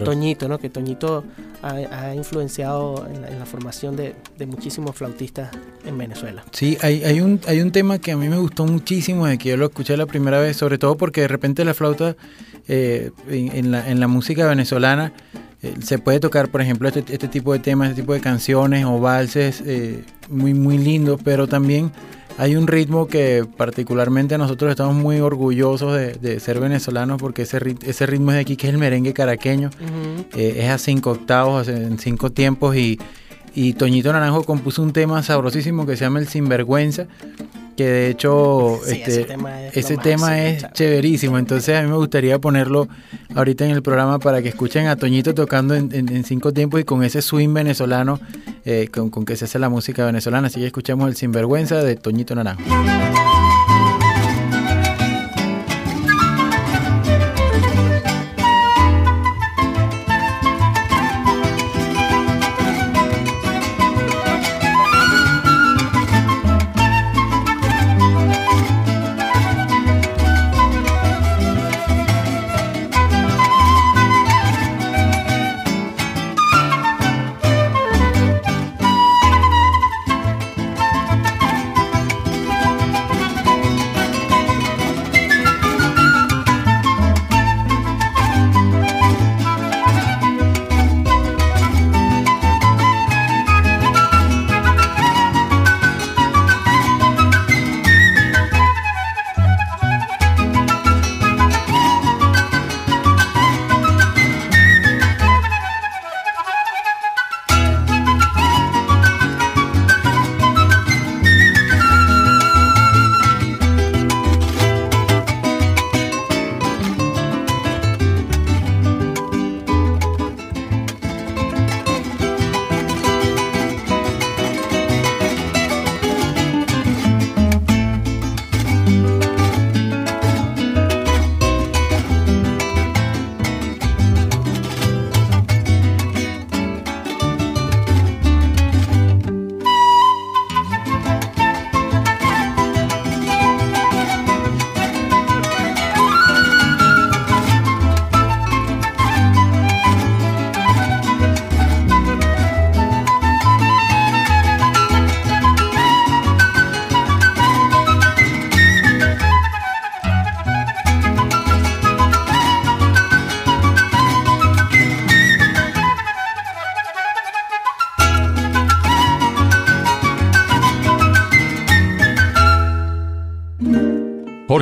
Toñito, 0.00 0.48
¿no? 0.48 0.58
Que 0.58 0.70
Toñito 0.70 1.22
ha, 1.62 2.12
influenciado 2.14 3.06
en 3.06 3.38
la, 3.38 3.46
formación 3.46 3.94
de, 3.94 4.14
muchísimos 4.46 4.96
flautistas 4.96 5.50
en 5.86 5.96
Venezuela. 5.96 6.44
Sí, 6.50 6.76
hay, 6.80 7.04
hay, 7.04 7.20
un, 7.20 7.40
hay 7.46 7.60
un 7.60 7.70
tema 7.70 7.98
que 7.98 8.10
a 8.10 8.16
mí 8.16 8.28
me 8.28 8.38
gustó 8.38 8.66
muchísimo 8.66 9.26
de 9.26 9.38
que 9.38 9.50
yo 9.50 9.56
lo 9.56 9.66
escuché 9.66 9.96
la 9.96 10.06
primera 10.06 10.40
vez, 10.40 10.56
sobre 10.56 10.78
todo 10.78 10.96
porque 10.96 11.20
de 11.20 11.28
repente 11.28 11.64
la 11.64 11.74
flauta 11.74 12.16
eh, 12.66 13.12
en, 13.28 13.70
la, 13.70 13.88
en 13.88 14.00
la 14.00 14.08
música 14.08 14.46
venezolana 14.46 15.12
eh, 15.62 15.74
se 15.80 15.98
puede 15.98 16.20
tocar, 16.20 16.48
por 16.50 16.60
ejemplo, 16.60 16.88
este, 16.88 17.04
este, 17.12 17.28
tipo 17.28 17.52
de 17.52 17.58
temas, 17.58 17.90
este 17.90 18.02
tipo 18.02 18.14
de 18.14 18.20
canciones 18.20 18.84
o 18.84 19.00
valses 19.00 19.62
eh, 19.64 20.04
muy, 20.28 20.54
muy 20.54 20.78
lindos, 20.78 21.20
pero 21.24 21.46
también 21.46 21.90
hay 22.38 22.54
un 22.54 22.68
ritmo 22.68 23.08
que 23.08 23.44
particularmente 23.56 24.38
nosotros 24.38 24.70
estamos 24.70 24.94
muy 24.94 25.18
orgullosos 25.18 25.94
de, 25.94 26.40
ser 26.40 26.60
venezolanos 26.60 27.20
porque 27.20 27.42
ese, 27.42 27.58
ese 27.84 28.06
ritmo 28.06 28.30
es 28.30 28.36
de 28.36 28.40
aquí, 28.40 28.56
que 28.56 28.68
es 28.68 28.72
el 28.72 28.78
merengue 28.78 29.12
caraqueño. 29.12 29.70
Eh, 30.36 30.54
es 30.58 30.70
a 30.70 30.78
cinco 30.78 31.10
octavos, 31.10 31.66
en 31.66 31.98
cinco 31.98 32.30
tiempos 32.30 32.76
y, 32.76 32.98
y 33.54 33.72
Toñito 33.72 34.12
Naranjo 34.12 34.44
compuso 34.44 34.84
un 34.84 34.92
tema 34.92 35.20
sabrosísimo 35.24 35.84
que 35.84 35.96
se 35.96 36.04
llama 36.04 36.20
El 36.20 36.28
Sinvergüenza 36.28 37.08
que 37.78 37.88
de 37.88 38.10
hecho 38.10 38.84
este, 38.86 39.28
ese 39.72 39.96
tema 39.98 40.42
es, 40.42 40.66
chéverísimo. 40.72 41.38
Entonces 41.38 41.78
a 41.78 41.82
mí 41.82 41.88
me 41.88 41.94
gustaría 41.94 42.40
ponerlo 42.40 42.88
ahorita 43.36 43.64
en 43.64 43.70
el 43.70 43.82
programa 43.82 44.18
para 44.18 44.42
que 44.42 44.48
escuchen 44.48 44.88
a 44.88 44.96
Toñito 44.96 45.32
tocando 45.32 45.76
en, 45.76 46.24
cinco 46.24 46.52
tiempos 46.52 46.80
y 46.80 46.84
con 46.84 47.04
ese 47.04 47.22
swing 47.22 47.54
venezolano 47.54 48.18
eh, 48.64 48.88
con, 48.92 49.10
con, 49.10 49.24
que 49.24 49.36
se 49.36 49.44
hace 49.44 49.60
la 49.60 49.68
música 49.68 50.04
venezolana. 50.04 50.48
Así 50.48 50.58
que 50.58 50.66
escuchemos 50.66 51.08
el 51.08 51.14
Sinvergüenza 51.14 51.80
de 51.84 51.94
Toñito 51.94 52.34
Naranjo. 52.34 52.64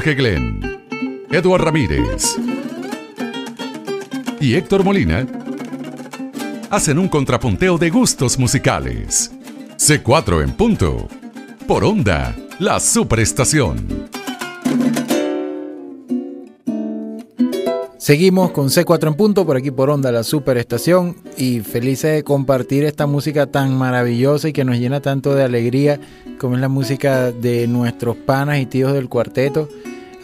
Jorge 0.06 0.22
Glenn, 0.22 0.60
Eduard 1.32 1.64
Ramírez 1.64 2.36
y 4.40 4.54
Héctor 4.54 4.84
Molina 4.84 5.26
hacen 6.70 7.00
un 7.00 7.08
contrapunteo 7.08 7.76
de 7.76 7.90
gustos 7.90 8.38
musicales. 8.38 9.32
C4 9.76 10.44
en 10.44 10.52
punto. 10.52 11.08
Por 11.66 11.82
onda, 11.82 12.36
la 12.60 12.78
superestación. 12.78 14.06
Seguimos 17.98 18.52
con 18.52 18.68
C4 18.68 19.08
en 19.08 19.14
punto 19.14 19.44
por 19.44 19.56
aquí 19.56 19.72
por 19.72 19.90
Onda, 19.90 20.12
la 20.12 20.22
superestación, 20.22 21.16
y 21.36 21.58
felices 21.58 22.12
de 22.12 22.22
compartir 22.22 22.84
esta 22.84 23.08
música 23.08 23.48
tan 23.48 23.76
maravillosa 23.76 24.48
y 24.48 24.52
que 24.52 24.64
nos 24.64 24.78
llena 24.78 25.00
tanto 25.00 25.34
de 25.34 25.42
alegría, 25.42 25.98
como 26.38 26.54
es 26.54 26.60
la 26.60 26.68
música 26.68 27.32
de 27.32 27.66
nuestros 27.66 28.16
panas 28.16 28.60
y 28.60 28.66
tíos 28.66 28.92
del 28.92 29.08
cuarteto, 29.08 29.68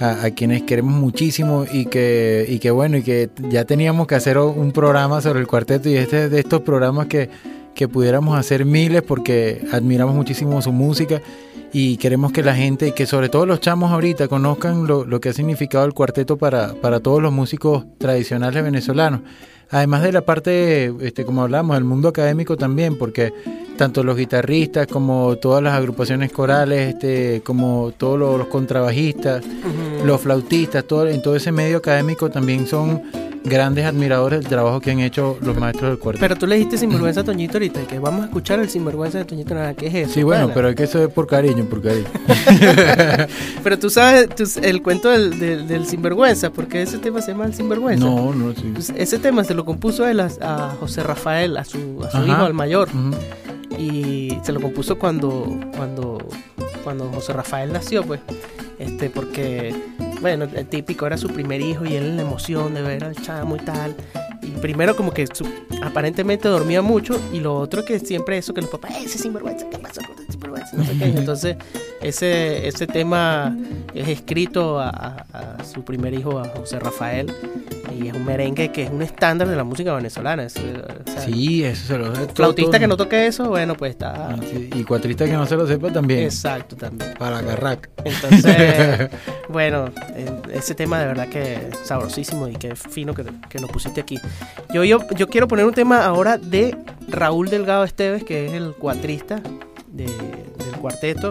a, 0.02 0.30
quienes 0.30 0.62
queremos 0.62 0.94
muchísimo 0.94 1.64
y 1.70 1.86
que, 1.86 2.44
y 2.48 2.58
que 2.58 2.70
bueno, 2.70 2.96
y 2.96 3.02
que 3.02 3.30
ya 3.48 3.64
teníamos 3.64 4.06
que 4.06 4.16
hacer 4.16 4.38
un 4.38 4.72
programa 4.72 5.20
sobre 5.20 5.40
el 5.40 5.46
cuarteto 5.46 5.88
y 5.88 5.94
este 5.94 6.24
es 6.24 6.30
de 6.30 6.40
estos 6.40 6.62
programas 6.62 7.06
que, 7.06 7.30
que 7.74 7.88
pudiéramos 7.88 8.38
hacer 8.38 8.64
miles 8.64 9.02
porque 9.02 9.64
admiramos 9.72 10.14
muchísimo 10.14 10.60
su 10.60 10.72
música 10.72 11.22
y 11.72 11.96
queremos 11.96 12.32
que 12.32 12.42
la 12.42 12.54
gente 12.54 12.88
y 12.88 12.92
que 12.92 13.06
sobre 13.06 13.28
todo 13.28 13.46
los 13.46 13.60
chamos 13.60 13.92
ahorita 13.92 14.28
conozcan 14.28 14.86
lo, 14.86 15.04
lo 15.04 15.20
que 15.20 15.30
ha 15.30 15.32
significado 15.32 15.84
el 15.84 15.94
cuarteto 15.94 16.36
para, 16.36 16.74
para 16.74 17.00
todos 17.00 17.22
los 17.22 17.32
músicos 17.32 17.86
tradicionales 17.98 18.62
venezolanos. 18.62 19.20
Además 19.72 20.02
de 20.02 20.12
la 20.12 20.20
parte, 20.20 20.94
este, 21.00 21.24
como 21.24 21.42
hablamos, 21.42 21.76
del 21.76 21.84
mundo 21.84 22.08
académico 22.08 22.58
también, 22.58 22.98
porque 22.98 23.32
tanto 23.78 24.04
los 24.04 24.18
guitarristas 24.18 24.86
como 24.86 25.36
todas 25.36 25.62
las 25.62 25.72
agrupaciones 25.72 26.30
corales, 26.30 26.94
este, 26.94 27.40
como 27.42 27.92
todos 27.96 28.18
los, 28.18 28.38
los 28.38 28.48
contrabajistas, 28.48 29.42
los 30.04 30.20
flautistas, 30.20 30.84
todo, 30.84 31.08
en 31.08 31.22
todo 31.22 31.36
ese 31.36 31.52
medio 31.52 31.78
académico 31.78 32.30
también 32.30 32.66
son 32.66 33.02
grandes 33.44 33.84
admiradores 33.84 34.40
del 34.40 34.48
trabajo 34.48 34.80
que 34.80 34.90
han 34.92 35.00
hecho 35.00 35.36
los 35.42 35.56
maestros 35.56 35.90
del 35.90 35.98
cuarteto. 35.98 36.20
Pero 36.22 36.36
tú 36.36 36.46
le 36.46 36.54
dijiste 36.56 36.78
sinvergüenza 36.78 37.20
a 37.20 37.24
Toñito 37.24 37.54
ahorita, 37.54 37.82
y 37.82 37.86
que 37.86 37.98
vamos 37.98 38.22
a 38.22 38.24
escuchar 38.26 38.60
el 38.60 38.68
sinvergüenza 38.70 39.18
de 39.18 39.24
Toñito 39.24 39.54
Nada, 39.54 39.74
¿qué 39.74 39.86
es 39.88 39.94
eso? 39.94 40.14
Sí, 40.14 40.22
bueno, 40.22 40.42
pana? 40.44 40.54
pero 40.54 40.68
es 40.68 40.76
que 40.76 40.84
eso 40.84 41.02
es 41.02 41.08
por 41.12 41.26
cariño, 41.26 41.64
por 41.64 41.82
cariño. 41.82 42.06
Pero 43.62 43.78
tú 43.78 43.90
sabes 43.90 44.28
tú- 44.34 44.44
el 44.62 44.82
cuento 44.82 45.08
del, 45.10 45.38
del, 45.38 45.66
del 45.68 45.86
sinvergüenza, 45.86 46.50
porque 46.50 46.82
ese 46.82 46.98
tema 46.98 47.20
se 47.20 47.32
llama 47.32 47.46
el 47.46 47.54
sinvergüenza. 47.54 48.04
No, 48.04 48.32
no, 48.34 48.52
sí. 48.54 48.70
Pues 48.72 48.92
ese 48.96 49.18
tema 49.18 49.44
se 49.44 49.54
lo 49.54 49.64
compuso 49.64 50.06
él 50.06 50.20
a, 50.20 50.28
a 50.40 50.76
José 50.80 51.02
Rafael, 51.02 51.56
a 51.56 51.64
su, 51.64 52.00
a 52.04 52.10
su 52.10 52.24
hijo, 52.26 52.42
al 52.44 52.54
mayor. 52.54 52.88
Y 53.78 54.36
se 54.42 54.52
lo 54.52 54.60
compuso 54.60 54.98
cuando 54.98 55.58
cuando 55.76 56.18
cuando 56.84 57.10
José 57.10 57.32
Rafael 57.32 57.72
nació 57.72 58.02
pues 58.04 58.20
este 58.78 59.08
porque 59.08 59.74
bueno 60.22 60.46
el 60.54 60.66
típico 60.66 61.06
era 61.06 61.18
su 61.18 61.28
primer 61.28 61.60
hijo 61.60 61.84
y 61.84 61.94
él 61.96 62.04
en 62.06 62.16
la 62.16 62.22
emoción 62.22 62.72
de 62.74 62.82
ver 62.82 63.04
al 63.04 63.16
chamo 63.16 63.56
y 63.56 63.60
tal. 63.60 63.94
Y 64.42 64.48
primero 64.60 64.96
como 64.96 65.12
que 65.12 65.26
su- 65.26 65.46
aparentemente 65.82 66.48
dormía 66.48 66.82
mucho 66.82 67.20
y 67.32 67.40
lo 67.40 67.54
otro 67.56 67.84
que 67.84 67.98
siempre 68.00 68.38
eso 68.38 68.54
que 68.54 68.60
los 68.62 68.70
papás 68.70 68.92
"Eh, 68.92 69.02
ese 69.04 69.18
sinvergüenza 69.18 69.68
qué 69.70 69.78
pasa 69.78 70.00
con 70.06 70.16
ese 70.22 70.32
sinvergüenza 70.32 70.76
no 70.76 70.84
sé 70.84 70.98
qué. 70.98 71.04
entonces 71.04 71.56
ese 72.00 72.66
ese 72.66 72.86
tema 72.88 73.56
es 73.94 74.08
escrito 74.08 74.80
a, 74.80 74.88
a- 74.90 75.58
a 75.60 75.64
su 75.64 75.84
primer 75.84 76.12
hijo 76.14 76.38
a 76.40 76.48
José 76.48 76.78
Rafael 76.80 77.32
y 77.98 78.08
es 78.08 78.14
un 78.14 78.24
merengue 78.24 78.70
que 78.72 78.84
es 78.84 78.90
un 78.90 79.02
estándar 79.02 79.48
de 79.48 79.56
la 79.56 79.64
música 79.64 79.94
venezolana 79.94 80.44
es, 80.44 80.56
eh, 80.56 80.82
o 81.06 81.10
sea, 81.10 81.20
Sí, 81.22 81.64
eso 81.64 81.86
se 81.86 81.98
lo 81.98 82.12
flautista 82.34 82.78
que 82.78 82.86
no 82.86 82.96
toque 82.96 83.26
eso, 83.26 83.48
bueno, 83.48 83.74
pues 83.76 83.90
está. 83.92 84.36
Sí, 84.50 84.70
Y 84.74 84.84
cuatrista 84.84 85.24
que 85.26 85.32
no 85.32 85.46
se 85.46 85.56
lo 85.56 85.66
sepa 85.66 85.90
también. 85.92 86.20
Exacto, 86.24 86.76
también. 86.76 87.14
Para 87.18 87.42
Carrac. 87.42 87.90
Entonces, 88.04 89.10
bueno, 89.48 89.90
eh, 90.14 90.30
ese 90.52 90.74
tema 90.74 90.98
de 91.00 91.06
verdad 91.06 91.28
que 91.28 91.54
es 91.54 91.78
sabrosísimo 91.84 92.48
y 92.48 92.52
que 92.56 92.74
fino 92.76 93.14
que, 93.14 93.24
que 93.48 93.58
lo 93.58 93.68
pusiste 93.68 94.00
aquí. 94.00 94.18
Yo, 94.72 94.84
yo, 94.84 95.00
yo 95.16 95.28
quiero 95.28 95.48
poner 95.48 95.64
un 95.66 95.74
tema 95.74 96.04
ahora 96.04 96.38
de 96.38 96.76
Raúl 97.08 97.48
Delgado 97.50 97.84
Esteves, 97.84 98.24
que 98.24 98.46
es 98.46 98.52
el 98.52 98.72
cuatrista 98.72 99.40
de- 99.88 100.04
del 100.06 100.76
cuarteto. 100.80 101.30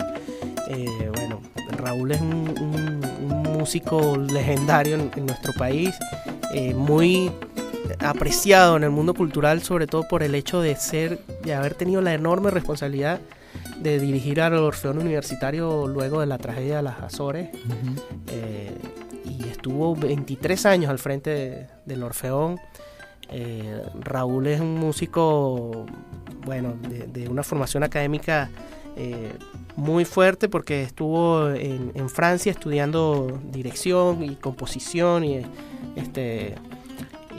Eh, 0.68 1.10
bueno, 1.16 1.42
Raúl 1.78 2.12
es 2.12 2.22
un, 2.22 2.54
un- 2.60 3.02
un 3.32 3.44
músico 3.58 4.18
legendario 4.18 4.96
en, 4.96 5.12
en 5.16 5.26
nuestro 5.26 5.54
país, 5.54 5.94
eh, 6.54 6.74
muy 6.74 7.32
apreciado 8.00 8.78
en 8.78 8.84
el 8.84 8.90
mundo 8.90 9.14
cultural, 9.14 9.62
sobre 9.62 9.88
todo 9.88 10.08
por 10.08 10.24
el 10.24 10.36
hecho 10.36 10.62
de 10.62 10.76
ser, 10.76 11.20
de 11.44 11.54
haber 11.54 11.76
tenido 11.76 12.02
la 12.02 12.14
enorme 12.14 12.50
responsabilidad 12.52 13.20
de 13.80 14.00
dirigir 14.00 14.40
al 14.42 14.54
Orfeón 14.56 15.00
Universitario 15.00 15.88
luego 15.88 16.20
de 16.22 16.28
la 16.28 16.38
tragedia 16.38 16.78
de 16.78 16.84
las 16.84 17.00
Azores. 17.02 17.50
eh, 18.28 18.72
y 19.26 19.48
estuvo 19.50 19.96
23 19.96 20.66
años 20.66 20.90
al 20.90 21.00
frente 21.00 21.30
de- 21.30 21.68
del 21.86 22.04
Orfeón. 22.04 22.60
Eh, 23.30 23.82
Raúl 24.00 24.48
es 24.48 24.60
un 24.60 24.76
músico, 24.76 25.86
bueno, 26.46 26.74
de, 26.90 27.08
de 27.08 27.30
una 27.30 27.44
formación 27.44 27.84
académica 27.84 28.50
eh, 28.98 29.32
muy 29.76 30.06
fuerte 30.06 30.50
porque 30.50 30.84
estuvo 30.84 31.50
en, 31.50 31.92
en 31.96 32.10
Francia 32.10 32.52
estudiando 32.52 33.40
dirección 33.52 34.24
y 34.24 34.36
composición 34.36 35.24
y 35.24 35.42
este 35.96 36.56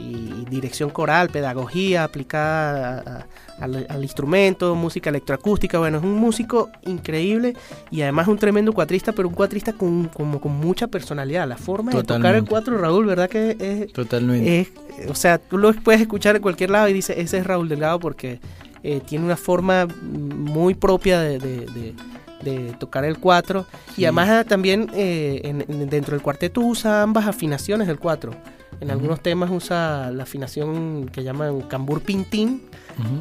y 0.01 0.47
dirección 0.49 0.89
coral, 0.91 1.29
pedagogía 1.29 2.03
aplicada 2.03 2.99
a- 2.99 3.19
a- 3.19 3.65
al, 3.65 3.87
al 3.89 4.03
instrumento, 4.03 4.75
música 4.75 5.11
electroacústica. 5.11 5.79
Bueno, 5.79 5.99
es 5.99 6.03
un 6.03 6.15
músico 6.17 6.71
increíble 6.87 7.55
y 7.91 8.01
además 8.03 8.27
un 8.27 8.39
tremendo 8.39 8.73
cuatrista, 8.73 9.13
pero 9.13 9.29
un 9.29 9.35
cuatrista 9.35 9.75
con, 9.75 10.09
como 10.09 10.41
con 10.41 10.53
mucha 10.53 10.89
personalidad. 10.89 11.47
La 11.47 11.59
forma 11.59 11.93
de 11.93 12.03
tocar 12.03 12.35
el 12.35 12.45
cuatro, 12.47 12.79
Raúl, 12.79 13.05
¿verdad? 13.07 13.29
Que 13.29 13.57
es, 13.61 13.93
Totalmente. 13.93 14.61
es- 14.61 14.71
o 15.09 15.15
sea, 15.15 15.39
tú 15.39 15.59
lo 15.59 15.73
puedes 15.75 16.01
escuchar 16.01 16.35
en 16.37 16.43
cualquier 16.43 16.71
lado 16.71 16.89
y 16.89 16.93
dice, 16.95 17.21
ese 17.21 17.39
es 17.39 17.47
Raúl 17.47 17.69
Delgado 17.69 18.01
porque 18.01 18.41
eh, 18.83 19.01
tiene 19.07 19.25
una 19.25 19.37
forma 19.37 19.87
muy 20.03 20.75
propia 20.75 21.21
de, 21.21 21.39
de- 21.39 21.67
de- 21.67 21.95
de 22.43 22.73
tocar 22.73 23.05
el 23.05 23.19
4 23.19 23.67
y 23.93 23.95
Sí. 23.95 24.05
además 24.05 24.29
ah, 24.29 24.45
también 24.45 24.91
eh, 24.95 25.41
en- 25.45 25.65
en- 25.69 25.89
dentro 25.89 26.17
del 26.17 26.23
cuarteto 26.23 26.61
usa 26.61 27.03
ambas 27.03 27.27
afinaciones 27.27 27.87
del 27.87 28.01
4. 28.01 28.33
En 28.81 28.91
algunos 28.91 29.21
temas 29.21 29.49
usa 29.53 30.11
la 30.11 30.25
afinación 30.25 31.09
que 31.13 31.23
llaman 31.23 31.61
cambur 31.63 32.01
pintín 32.03 32.63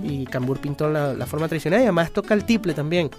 y 0.03 0.25
cambur 0.25 0.59
pintón 0.59 0.91
la, 0.93 1.13
la 1.13 1.25
forma 1.27 1.47
tradicional 1.47 1.79
y 1.81 1.83
además 1.83 2.11
toca 2.11 2.33
el 2.33 2.45
tiple 2.45 2.73
también. 2.73 3.11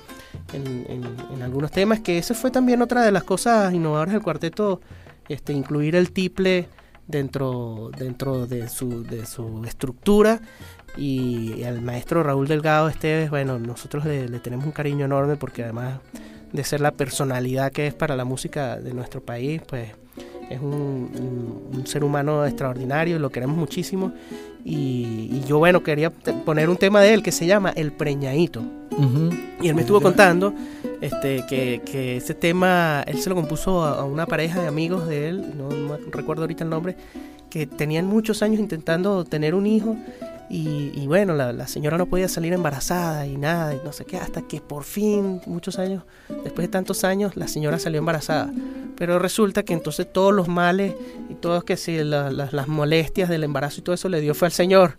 En, 0.53 0.67
en- 0.89 1.17
en 1.37 1.43
algunos 1.43 1.71
temas 1.71 2.01
que 2.01 2.19
eso 2.19 2.35
fue 2.35 2.51
también 2.51 2.83
otra 2.83 3.03
de 3.05 3.13
las 3.13 3.23
cosas 3.23 3.73
innovadoras 3.73 4.13
del 4.15 4.23
cuarteto 4.23 4.81
este 5.29 5.53
incluir 5.53 5.95
el 5.95 6.11
tiple 6.11 6.69
dentro 7.07 7.91
dentro 7.97 8.47
de 8.47 8.69
su 8.69 9.03
de 9.05 9.25
su 9.27 9.63
estructura 9.65 10.41
y 10.97 11.63
al 11.65 11.81
maestro 11.81 12.23
Raúl 12.23 12.49
Delgado 12.49 12.89
Esteves 12.89 13.31
bueno 13.31 13.59
nosotros 13.59 14.05
le, 14.05 14.29
le 14.29 14.39
tenemos 14.41 14.67
un 14.67 14.73
cariño 14.73 15.05
enorme 15.07 15.37
porque 15.37 15.63
además 15.65 16.01
de 16.53 16.65
ser 16.65 16.81
la 16.81 16.91
personalidad 16.91 17.73
que 17.73 17.87
es 17.87 17.95
para 17.95 18.15
la 18.15 18.25
música 18.25 18.77
de 18.79 18.93
nuestro 18.93 19.23
país 19.23 19.63
pues 19.67 19.89
es 20.51 20.61
un, 20.61 20.69
un- 20.71 21.71
un 21.79 21.87
ser 21.87 22.05
humano 22.05 22.45
extraordinario, 22.45 23.19
lo 23.19 23.31
queremos 23.31 23.57
muchísimo. 23.57 24.13
Y, 24.65 25.31
y 25.33 25.43
yo, 25.49 25.59
bueno, 25.59 25.83
quería 25.83 26.11
poner 26.11 26.69
un 26.69 26.77
tema 26.77 27.01
de 27.01 27.15
él 27.15 27.23
que 27.23 27.33
se 27.33 27.47
llama 27.47 27.71
El 27.75 27.91
Preñadito. 27.93 28.63
Y 29.63 29.69
él 29.69 29.75
me 29.75 29.81
estuvo 29.81 30.03
contando 30.03 30.53
este, 31.01 31.45
que, 31.49 31.81
que 31.87 32.19
ese 32.19 32.35
tema, 32.35 33.03
él 33.07 33.19
se 33.19 33.31
lo 33.31 33.35
compuso 33.37 33.83
a, 33.83 34.01
a 34.01 34.05
una 34.05 34.27
pareja 34.27 34.61
de 34.61 34.69
amigos 34.69 35.09
de 35.09 35.31
él, 35.31 35.55
no, 35.57 35.71
no 35.71 35.97
recuerdo 36.11 36.43
ahorita 36.43 36.65
el 36.65 36.71
nombre, 36.71 36.97
que 37.49 37.67
tenían 37.67 38.05
muchos 38.07 38.43
años 38.43 38.61
intentando 38.61 39.25
tener 39.25 39.55
un 39.55 39.67
hijo. 39.67 39.97
Y, 40.53 40.93
y 40.95 41.07
bueno, 41.07 41.35
la, 41.35 41.53
la 41.55 41.67
señora 41.67 41.97
no 41.97 42.05
podía 42.07 42.29
salir 42.29 42.53
embarazada 42.53 43.27
y 43.27 43.39
nada, 43.39 43.75
y 43.75 43.81
no 43.83 43.91
sé 43.93 44.05
qué, 44.05 44.19
hasta 44.19 44.43
que 44.43 44.61
por 44.61 44.85
fin, 44.85 45.41
muchos 45.47 45.79
años, 45.79 46.03
después 46.45 46.67
de 46.67 46.69
tantos 46.69 47.05
años, 47.05 47.37
la 47.37 47.49
señora 47.49 47.79
salió 47.79 47.99
embarazada. 47.99 48.51
Pero 48.99 49.19
resulta 49.19 49.63
que 49.63 49.73
entonces 49.73 50.07
todos 50.13 50.35
los 50.35 50.49
males 50.49 50.95
y 51.31 51.35
todas 51.35 51.65
que 51.65 51.79
si 51.79 51.97
la- 52.05 52.31
la- 52.31 52.51
las 52.53 52.69
molestias 52.69 53.31
del 53.31 53.45
embarazo 53.45 53.81
y 53.81 53.83
todo 53.83 53.95
eso 53.95 54.11
le 54.11 54.21
dio 54.21 54.35
fue 54.35 54.47
al 54.47 54.53
señor, 54.53 54.95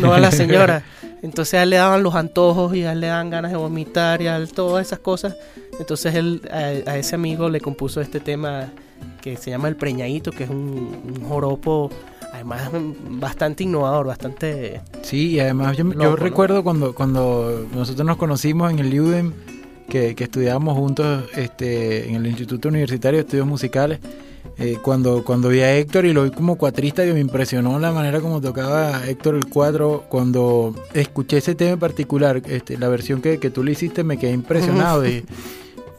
no 0.00 0.12
a 0.12 0.18
la 0.18 0.32
señora. 0.32 0.82
Entonces 1.22 1.54
a 1.54 1.62
él 1.62 1.70
le 1.70 1.76
daban 1.76 2.02
los 2.02 2.14
antojos 2.16 2.74
y 2.76 2.84
a 2.84 2.92
él 2.92 3.00
le 3.00 3.06
daban 3.08 3.30
ganas 3.30 3.50
de 3.52 3.56
vomitar 3.56 4.20
y 4.22 4.26
a 4.26 4.36
él 4.36 4.52
todas 4.52 4.86
esas 4.86 4.98
cosas. 4.98 5.36
Entonces 5.78 6.14
él 6.16 6.42
a, 6.50 6.90
a 6.90 6.96
ese 6.98 7.14
amigo 7.14 7.48
le 7.48 7.60
compuso 7.60 8.00
este 8.00 8.18
tema 8.20 8.68
que 9.20 9.36
se 9.36 9.50
llama 9.50 9.68
El 9.68 9.76
Preñadito, 9.76 10.30
que 10.32 10.44
es 10.44 10.50
un, 10.50 11.00
un 11.16 11.24
joropo 11.28 11.90
además 12.32 12.70
bastante 12.72 13.64
innovador, 13.64 14.06
bastante... 14.06 14.80
Sí, 15.02 15.30
y 15.32 15.40
además 15.40 15.76
yo, 15.76 15.84
yo 15.84 15.90
Loco, 15.92 16.04
¿no? 16.04 16.16
recuerdo 16.16 16.64
cuando, 16.64 16.94
cuando 16.94 17.66
nosotros 17.74 18.06
nos 18.06 18.16
conocimos 18.16 18.70
en 18.70 18.78
el 18.78 18.92
IUDEM, 18.92 19.32
que, 19.88 20.14
que 20.14 20.24
estudiábamos 20.24 20.76
juntos 20.76 21.24
este, 21.34 22.08
en 22.08 22.16
el 22.16 22.26
Instituto 22.26 22.68
Universitario 22.68 23.18
de 23.18 23.22
Estudios 23.22 23.46
Musicales, 23.46 24.00
eh, 24.60 24.76
cuando, 24.82 25.24
cuando 25.24 25.50
vi 25.50 25.60
a 25.60 25.76
Héctor 25.76 26.04
y 26.04 26.12
lo 26.12 26.24
vi 26.24 26.30
como 26.30 26.56
cuatrista, 26.56 27.04
que 27.04 27.12
me 27.12 27.20
impresionó 27.20 27.78
la 27.78 27.92
manera 27.92 28.20
como 28.20 28.40
tocaba 28.40 29.06
Héctor 29.06 29.36
el 29.36 29.46
cuatro, 29.46 30.04
cuando 30.08 30.74
escuché 30.94 31.38
ese 31.38 31.54
tema 31.54 31.72
en 31.72 31.78
particular, 31.78 32.42
este, 32.46 32.76
la 32.76 32.88
versión 32.88 33.22
que, 33.22 33.38
que 33.38 33.50
tú 33.50 33.62
le 33.62 33.72
hiciste, 33.72 34.02
me 34.02 34.18
quedé 34.18 34.32
impresionado. 34.32 35.06
y 35.08 35.24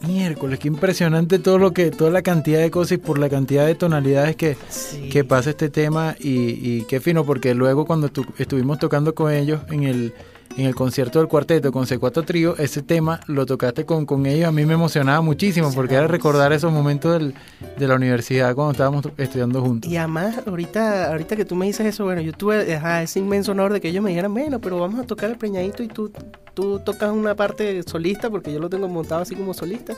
miércoles, 0.06 0.58
qué 0.58 0.68
impresionante 0.68 1.38
todo 1.38 1.58
lo 1.58 1.72
que, 1.72 1.90
toda 1.90 2.10
la 2.10 2.22
cantidad 2.22 2.60
de 2.60 2.70
cosas 2.70 2.92
y 2.92 2.96
por 2.98 3.18
la 3.18 3.28
cantidad 3.28 3.66
de 3.66 3.74
tonalidades 3.74 4.36
que, 4.36 4.56
Sí. 4.68 5.08
que 5.08 5.24
pasa 5.24 5.50
este 5.50 5.68
tema 5.68 6.16
y, 6.18 6.30
y 6.78 6.84
qué 6.88 7.00
fino, 7.00 7.24
porque 7.24 7.54
luego 7.54 7.84
cuando 7.84 8.08
tu- 8.08 8.26
estuvimos 8.38 8.78
tocando 8.78 9.14
con 9.14 9.32
ellos 9.32 9.60
en 9.70 9.82
el, 9.84 10.14
en 10.56 10.66
el 10.66 10.74
concierto 10.74 11.18
del 11.20 11.28
cuarteto 11.28 11.70
con 11.72 11.86
C4 11.86 12.24
Trío, 12.24 12.56
ese 12.58 12.82
tema 12.82 13.20
lo 13.26 13.46
tocaste 13.46 13.86
con, 13.86 14.04
con 14.04 14.26
ellos, 14.26 14.48
a 14.48 14.52
mí 14.52 14.66
me 14.66 14.74
emocionaba 14.74 15.20
muchísimo 15.20 15.72
porque 15.72 15.94
era 15.94 16.06
recordar 16.06 16.52
esos 16.52 16.72
momentos 16.72 17.12
del- 17.12 17.34
de 17.78 17.88
la 17.88 17.94
universidad 17.94 18.54
cuando 18.54 18.72
estábamos 18.72 19.04
estudiando 19.16 19.62
juntos. 19.62 19.90
Y 19.90 19.96
además, 19.96 20.36
ahorita, 20.46 21.10
ahorita 21.10 21.36
que 21.36 21.44
tú 21.44 21.54
me 21.54 21.66
dices 21.66 21.86
eso, 21.86 22.04
bueno, 22.04 22.20
yo 22.20 22.32
tuve 22.32 22.74
ajá, 22.74 23.02
ese 23.02 23.20
inmenso 23.20 23.52
honor 23.52 23.72
de 23.72 23.80
que 23.80 23.88
ellos 23.88 24.02
me 24.02 24.10
dijeran, 24.10 24.32
bueno, 24.34 24.60
pero 24.60 24.78
vamos 24.78 25.00
a 25.00 25.04
tocar 25.04 25.30
el 25.30 25.36
preñadito 25.38 25.82
y 25.82 25.88
tú, 25.88 26.10
tú 26.52 26.80
tocas 26.80 27.10
una 27.10 27.34
parte 27.36 27.82
solista, 27.84 28.28
porque 28.28 28.52
yo 28.52 28.58
lo 28.58 28.68
tengo 28.68 28.88
montado 28.88 29.22
así 29.22 29.34
como 29.36 29.54
solista. 29.54 29.94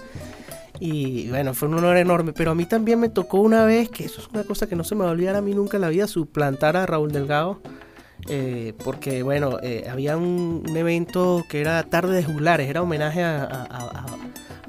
Y 0.80 1.28
bueno, 1.30 1.54
fue 1.54 1.68
un 1.68 1.74
honor 1.74 1.96
enorme, 1.96 2.32
pero 2.32 2.50
a 2.50 2.54
mí 2.54 2.66
también 2.66 2.98
me 3.00 3.08
tocó 3.08 3.38
una 3.40 3.64
vez, 3.64 3.88
que 3.88 4.04
eso 4.04 4.20
es 4.20 4.28
una 4.28 4.42
cosa 4.44 4.66
que 4.66 4.74
no 4.76 4.84
se 4.84 4.94
me 4.94 5.02
va 5.04 5.08
a 5.10 5.12
olvidar 5.12 5.36
a 5.36 5.40
mí 5.40 5.54
nunca 5.54 5.76
en 5.76 5.80
la 5.80 5.88
vida, 5.88 6.06
suplantar 6.06 6.76
a 6.76 6.86
Raúl 6.86 7.10
Delgado. 7.12 7.60
Eh, 8.28 8.72
porque 8.84 9.22
bueno, 9.22 9.58
eh, 9.62 9.86
había 9.90 10.16
un, 10.16 10.64
un 10.68 10.76
evento 10.76 11.44
que 11.48 11.60
era 11.60 11.82
Tarde 11.84 12.16
de 12.16 12.24
Juglares, 12.24 12.68
era 12.68 12.82
homenaje 12.82 13.22
a, 13.22 13.42
a- 13.44 13.66
a- 13.70 14.06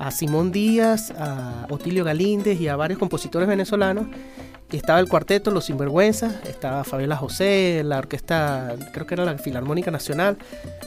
a- 0.07 0.11
Simón 0.11 0.51
Díaz, 0.51 1.11
a 1.17 1.65
Otilio 1.69 2.03
Galíndez 2.03 2.59
y 2.59 2.67
a 2.67 2.75
varios 2.75 2.99
compositores 2.99 3.47
venezolanos. 3.47 4.07
Y 4.71 4.77
estaba 4.77 4.99
el 4.99 5.07
cuarteto, 5.07 5.51
Los 5.51 5.65
Sinvergüenzas, 5.65 6.33
estaba 6.47 6.83
Fabiola 6.83 7.15
José, 7.15 7.83
la 7.85 7.99
orquesta, 7.99 8.75
creo 8.91 9.05
que 9.05 9.13
era 9.13 9.23
la 9.23 9.37
Filarmónica 9.37 9.91
Nacional. 9.91 10.37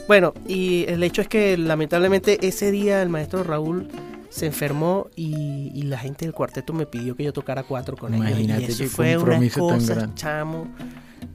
Bueno, 0.09 0.33
y 0.45 0.83
el 0.89 1.01
hecho 1.03 1.21
es 1.21 1.29
que 1.29 1.57
lamentablemente 1.57 2.45
ese 2.45 2.69
día 2.71 3.01
el 3.01 3.07
maestro 3.07 3.43
Raúl 3.43 3.87
se 4.29 4.45
enfermó 4.47 5.07
y, 5.15 5.71
y 5.73 5.83
la 5.83 5.97
gente 5.97 6.25
del 6.25 6.33
cuarteto 6.33 6.73
me 6.73 6.85
pidió 6.85 7.15
que 7.15 7.23
yo 7.23 7.31
tocara 7.31 7.63
cuatro 7.63 7.95
con 7.95 8.13
ellos. 8.13 8.27
Imagínate 8.27 8.61
Y 8.63 8.65
eso 8.65 8.83
fue 8.89 9.17
una 9.17 9.39
cosa, 9.49 10.09
chamo. 10.15 10.67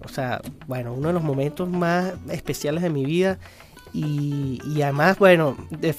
O 0.05 0.09
sea, 0.09 0.41
bueno, 0.67 0.93
uno 0.93 1.09
de 1.09 1.15
los 1.15 1.23
momentos 1.23 1.69
más 1.69 2.13
especiales 2.31 2.83
de 2.83 2.91
mi 2.91 3.05
vida. 3.05 3.39
Y, 3.95 4.81
además, 4.83 5.19
bueno, 5.19 5.55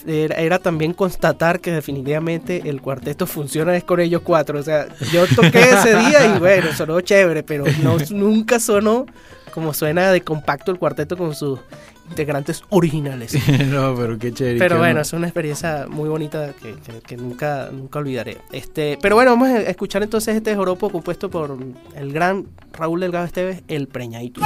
era, 0.07 0.35
era 0.35 0.57
también 0.57 0.93
constatar 0.93 1.59
que 1.59 1.71
definitivamente 1.71 2.67
el 2.67 2.81
cuarteto 2.81 3.27
funciona 3.27 3.75
es 3.75 3.83
con 3.83 3.99
ellos 3.99 4.23
cuatro. 4.23 4.59
O 4.59 4.63
sea, 4.63 4.87
yo 5.11 5.27
toqué 5.27 5.59
ese 5.59 5.95
día 5.97 6.35
y 6.35 6.39
bueno, 6.39 6.73
sonó 6.73 7.01
chévere, 7.01 7.43
pero 7.43 7.65
no, 7.83 7.97
nunca 8.11 8.59
sonó 8.59 9.05
como 9.53 9.73
suena 9.73 10.11
de 10.11 10.21
compacto 10.21 10.71
el 10.71 10.79
cuarteto 10.79 11.15
con 11.15 11.35
sus 11.35 11.59
integrantes 12.09 12.63
originales. 12.69 13.33
no, 13.67 13.95
pero 13.95 14.17
qué 14.17 14.33
chévere. 14.33 14.59
Pero 14.59 14.77
bueno, 14.77 15.01
es 15.01 15.13
una 15.13 15.27
experiencia 15.27 15.87
muy 15.89 16.09
bonita 16.09 16.53
que, 16.61 16.73
que- 16.75 17.01
que 17.01 17.17
nunca, 17.17 17.69
nunca 17.71 17.99
olvidaré. 17.99 18.37
Este, 18.51 18.97
pero 19.01 19.15
bueno, 19.15 19.31
vamos 19.31 19.49
a 19.49 19.61
escuchar 19.61 20.03
entonces 20.03 20.35
este 20.35 20.55
joropo 20.55 20.89
compuesto 20.89 21.29
por 21.29 21.57
el 21.95 22.13
gran 22.13 22.45
Raúl 22.73 22.99
Delgado 22.99 23.25
Esteves, 23.25 23.63
El 23.67 23.87
Preñadito. 23.87 24.41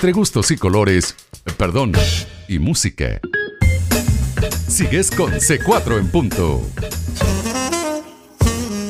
Entre 0.00 0.12
gustos 0.12 0.50
y 0.50 0.56
colores, 0.56 1.14
perdón, 1.58 1.92
y 2.48 2.58
música. 2.58 3.20
Sigues 4.66 5.10
con 5.10 5.30
C4 5.30 5.98
en 5.98 6.08
punto. 6.10 6.62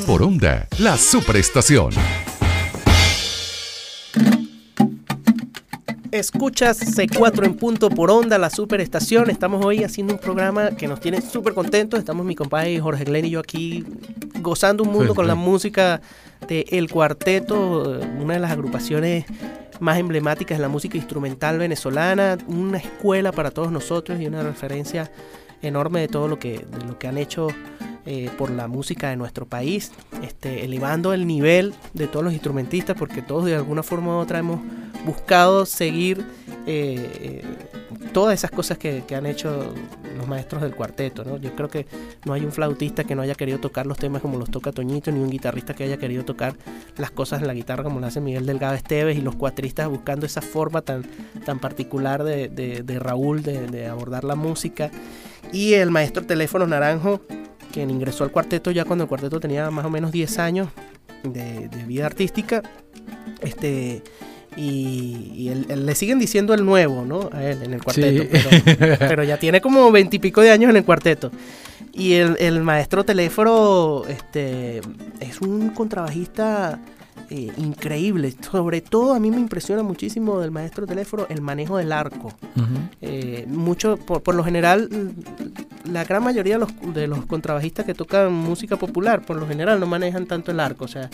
Por 0.07 0.23
onda, 0.23 0.69
la 0.79 0.97
superestación. 0.97 1.91
Escuchas 6.11 6.79
C4 6.79 7.45
en 7.45 7.55
punto 7.55 7.89
por 7.89 8.09
onda, 8.09 8.37
la 8.37 8.49
superestación. 8.49 9.29
Estamos 9.29 9.65
hoy 9.65 9.83
haciendo 9.83 10.13
un 10.13 10.19
programa 10.19 10.77
que 10.77 10.87
nos 10.87 11.01
tiene 11.01 11.21
súper 11.21 11.53
contentos. 11.53 11.99
Estamos 11.99 12.25
mi 12.25 12.35
compadre 12.35 12.79
Jorge 12.79 13.03
Glenn 13.03 13.25
y 13.25 13.31
yo 13.31 13.41
aquí 13.41 13.85
gozando 14.41 14.83
un 14.83 14.91
mundo 14.91 15.15
con 15.15 15.27
la 15.27 15.35
música 15.35 16.01
de 16.47 16.65
El 16.69 16.89
Cuarteto, 16.89 17.99
una 18.19 18.35
de 18.35 18.39
las 18.39 18.51
agrupaciones 18.51 19.25
más 19.79 19.97
emblemáticas 19.97 20.57
de 20.57 20.61
la 20.61 20.69
música 20.69 20.97
instrumental 20.97 21.57
venezolana, 21.57 22.37
una 22.47 22.77
escuela 22.77 23.31
para 23.31 23.51
todos 23.51 23.71
nosotros 23.71 24.19
y 24.19 24.27
una 24.27 24.43
referencia 24.43 25.11
enorme 25.61 26.01
de 26.01 26.07
todo 26.07 26.27
lo 26.27 26.39
que, 26.39 26.59
de 26.59 26.85
lo 26.85 26.97
que 26.97 27.07
han 27.07 27.17
hecho 27.17 27.47
eh, 28.05 28.29
por 28.37 28.49
la 28.49 28.67
música 28.67 29.09
de 29.09 29.15
nuestro 29.15 29.45
país, 29.45 29.91
este, 30.23 30.65
elevando 30.65 31.13
el 31.13 31.27
nivel 31.27 31.75
de 31.93 32.07
todos 32.07 32.25
los 32.25 32.33
instrumentistas, 32.33 32.97
porque 32.97 33.21
todos 33.21 33.45
de 33.45 33.55
alguna 33.55 33.83
forma 33.83 34.17
u 34.17 34.19
otra 34.19 34.39
hemos 34.39 34.59
buscado 35.05 35.65
seguir 35.65 36.25
eh, 36.65 37.43
todas 38.11 38.33
esas 38.33 38.51
cosas 38.51 38.77
que, 38.77 39.03
que, 39.07 39.15
han 39.15 39.25
hecho 39.25 39.73
los 40.17 40.27
maestros 40.27 40.61
del 40.61 40.75
cuarteto. 40.75 41.23
¿no? 41.23 41.37
Yo 41.37 41.55
creo 41.55 41.69
que 41.69 41.85
no 42.25 42.33
hay 42.33 42.43
un 42.43 42.51
flautista 42.51 43.03
que 43.03 43.15
no 43.15 43.21
haya 43.21 43.35
querido 43.35 43.59
tocar 43.59 43.85
los 43.85 43.97
temas 43.97 44.21
como 44.21 44.37
los 44.37 44.49
toca 44.49 44.71
Toñito, 44.71 45.11
ni 45.11 45.19
un 45.19 45.29
guitarrista 45.29 45.73
que 45.73 45.83
haya 45.83 45.97
querido 45.97 46.25
tocar 46.25 46.55
las 46.97 47.11
cosas 47.11 47.41
en 47.41 47.47
la 47.47 47.53
guitarra 47.53 47.83
como 47.83 47.99
lo 47.99 48.07
hace 48.07 48.19
Miguel 48.19 48.45
Delgado 48.45 48.75
Esteves 48.75 49.17
y 49.17 49.21
los 49.21 49.35
cuatristas 49.35 49.89
buscando 49.89 50.25
esa 50.25 50.41
forma 50.41 50.81
tan, 50.81 51.03
tan 51.45 51.59
particular 51.59 52.23
de, 52.23 52.49
de, 52.49 52.83
de 52.83 52.99
Raúl 52.99 53.43
de, 53.43 53.67
de 53.67 53.87
abordar 53.87 54.23
la 54.23 54.35
música. 54.35 54.91
Y 55.51 55.73
el 55.73 55.91
maestro 55.91 56.25
Teléfono 56.25 56.65
Naranjo, 56.67 57.21
quien 57.71 57.89
ingresó 57.89 58.23
al 58.23 58.31
cuarteto 58.31 58.71
ya 58.71 58.85
cuando 58.85 59.03
el 59.03 59.07
cuarteto 59.09 59.39
tenía 59.39 59.69
más 59.71 59.85
o 59.85 59.89
menos 59.89 60.11
10 60.11 60.39
años 60.39 60.67
de, 61.23 61.67
de 61.67 61.83
vida 61.85 62.05
artística. 62.05 62.61
Este, 63.41 64.03
y, 64.55 65.31
y 65.33 65.49
él, 65.49 65.65
él 65.69 65.85
le 65.85 65.95
siguen 65.95 66.19
diciendo 66.19 66.53
el 66.53 66.65
nuevo, 66.65 67.05
¿no? 67.05 67.29
A 67.31 67.43
él 67.43 67.63
en 67.63 67.73
el 67.73 67.83
cuarteto, 67.83 68.23
Sí. 68.23 68.29
pero, 68.77 68.97
pero 68.99 69.23
ya 69.23 69.37
tiene 69.37 69.61
como 69.61 69.91
veintipico 69.91 70.41
de 70.41 70.51
años 70.51 70.69
en 70.69 70.77
el 70.77 70.83
cuarteto. 70.85 71.31
Y 71.93 72.13
el, 72.13 72.37
el 72.39 72.61
maestro 72.61 73.03
Teléfono 73.03 74.03
este, 74.07 74.81
es 75.19 75.41
un 75.41 75.69
contrabajista 75.69 76.79
eh, 77.33 77.51
increíble. 77.57 78.33
Sobre 78.41 78.81
todo 78.81 79.13
a 79.13 79.19
mí 79.19 79.31
me 79.31 79.39
impresiona 79.39 79.83
muchísimo 79.83 80.39
del 80.41 80.51
maestro 80.51 80.85
Teléfono 80.85 81.25
el 81.29 81.41
manejo 81.41 81.77
del 81.77 81.91
arco. 81.93 82.33
Eh, 83.01 83.45
mucho, 83.47 83.95
por, 83.97 84.21
por 84.21 84.35
lo 84.35 84.43
general, 84.43 84.89
la 85.89 86.03
gran 86.03 86.23
mayoría 86.23 86.55
de 86.55 86.59
los, 86.59 86.93
de 86.93 87.07
los 87.07 87.25
contrabajistas 87.25 87.85
que 87.85 87.93
tocan 87.93 88.33
música 88.33 88.75
popular, 88.75 89.25
por 89.25 89.37
lo 89.37 89.47
general 89.47 89.79
no 89.79 89.87
manejan 89.87 90.25
tanto 90.25 90.51
el 90.51 90.59
arco. 90.59 90.85
O 90.85 90.87
sea, 90.89 91.09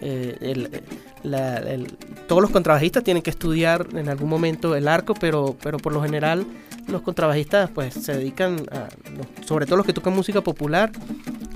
eh, 0.00 0.36
el- 0.40 0.82
la- 1.22 1.58
el- 1.58 1.86
todos 2.28 2.40
los 2.42 2.50
contrabajistas 2.50 3.02
tienen 3.02 3.22
que 3.22 3.30
estudiar 3.30 3.88
en 3.94 4.08
algún 4.08 4.28
momento 4.28 4.76
el 4.76 4.86
arco, 4.88 5.14
pero, 5.14 5.56
pero 5.62 5.78
por 5.78 5.92
lo 5.92 6.02
general 6.02 6.46
los 6.88 7.02
contrabajistas 7.02 7.70
pues 7.70 7.94
se 7.94 8.14
dedican 8.16 8.56
a, 8.70 8.88
sobre 9.44 9.66
todo 9.66 9.76
los 9.76 9.86
que 9.86 9.92
tocan 9.92 10.14
música 10.14 10.40
popular, 10.40 10.90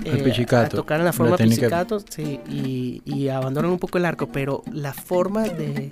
eh, 0.03 0.45
a 0.51 0.69
tocar 0.69 0.99
en 0.99 1.05
la 1.05 1.13
forma 1.13 1.37
técnica- 1.37 1.61
pizzicato, 1.67 1.99
sí, 2.09 2.39
y, 2.49 3.01
y 3.05 3.29
abandonan 3.29 3.71
un 3.71 3.79
poco 3.79 3.97
el 3.97 4.05
arco, 4.05 4.27
pero 4.27 4.63
la 4.71 4.93
forma 4.93 5.43
de, 5.43 5.91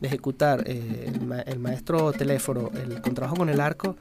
de 0.00 0.06
ejecutar 0.08 0.62
eh, 0.66 1.10
el, 1.12 1.20
ma- 1.22 1.40
el 1.40 1.58
maestro 1.58 2.12
teléfono, 2.12 2.70
el 2.82 3.00
contrabajo 3.00 3.36
con 3.36 3.48
el 3.48 3.60
arco, 3.60 3.96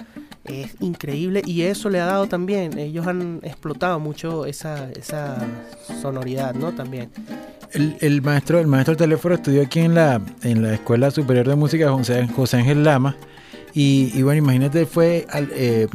es 0.46 0.76
increíble 0.80 1.42
y 1.46 1.64
eso 1.64 1.90
le 1.90 2.00
ha 2.00 2.06
dado 2.06 2.28
también, 2.28 2.78
ellos 2.78 3.08
han 3.08 3.40
explotado 3.44 4.00
mucho 4.00 4.46
esa, 4.46 4.90
esa 4.92 5.46
sonoridad, 6.02 6.54
¿no? 6.54 6.72
También. 6.74 7.10
El, 7.74 7.98
el 8.00 8.22
maestro, 8.22 8.60
el 8.60 8.68
maestro 8.68 8.96
teléfono 8.96 9.36
estudió 9.36 9.64
aquí 9.64 9.80
en 9.82 9.96
la, 9.96 10.22
en 10.44 10.62
la 10.62 10.74
Escuela 10.76 11.12
Superior 11.12 11.48
de 11.48 11.56
Música 11.56 11.92
José, 11.92 12.26
José 12.28 12.58
Ángel 12.58 12.84
Lama. 12.84 13.18
Y, 13.78 14.12
y 14.16 14.24
bueno, 14.24 14.40
imagínate, 14.40 14.86
fue 14.88 15.28
al- 15.30 15.50
eh, 15.54 15.88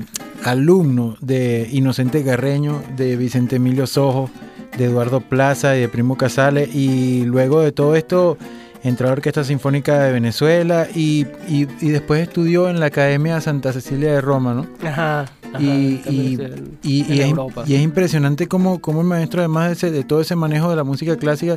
alumno 0.45 1.17
de 1.21 1.69
Inocente 1.73 2.23
Carreño, 2.25 2.81
de 2.97 3.17
Vicente 3.17 3.57
Emilio 3.57 3.87
Sojo, 3.87 4.31
de 4.79 4.85
Eduardo 4.85 5.21
Plaza 5.21 5.77
y 5.77 5.81
de 5.81 5.89
Primo 5.89 6.17
Casale. 6.17 6.69
Y 6.73 7.25
luego 7.25 7.61
de 7.61 7.73
todo 7.73 7.97
esto 7.97 8.39
entró 8.85 9.07
a 9.07 9.11
la 9.11 9.13
Orquesta 9.15 9.45
Sinfónica 9.45 9.99
de 10.01 10.13
Venezuela 10.13 10.87
y, 10.95 11.27
y- 11.49 11.67
y 11.81 11.89
después 11.91 12.23
estudió 12.23 12.69
en 12.69 12.81
la 12.81 12.87
Academia 12.87 13.41
Santa 13.41 13.73
Cecilia 13.73 14.13
de 14.13 14.21
Roma, 14.21 14.55
¿no? 14.55 14.67
Ajá. 14.87 15.23
ajá, 15.53 15.61
Y- 15.63 16.01
en- 16.07 16.79
Y, 16.83 17.21
en 17.21 17.29
es, 17.31 17.69
y 17.69 17.75
es 17.75 17.81
impresionante 17.83 18.47
cómo, 18.49 18.81
cómo 18.81 19.01
el 19.03 19.07
maestro, 19.07 19.41
además 19.41 19.67
de, 19.69 19.73
ese- 19.75 19.91
de 19.91 20.05
todo 20.05 20.21
ese 20.21 20.37
manejo 20.37 20.71
de 20.71 20.77
la 20.77 20.85
música 20.85 21.17
clásica, 21.17 21.57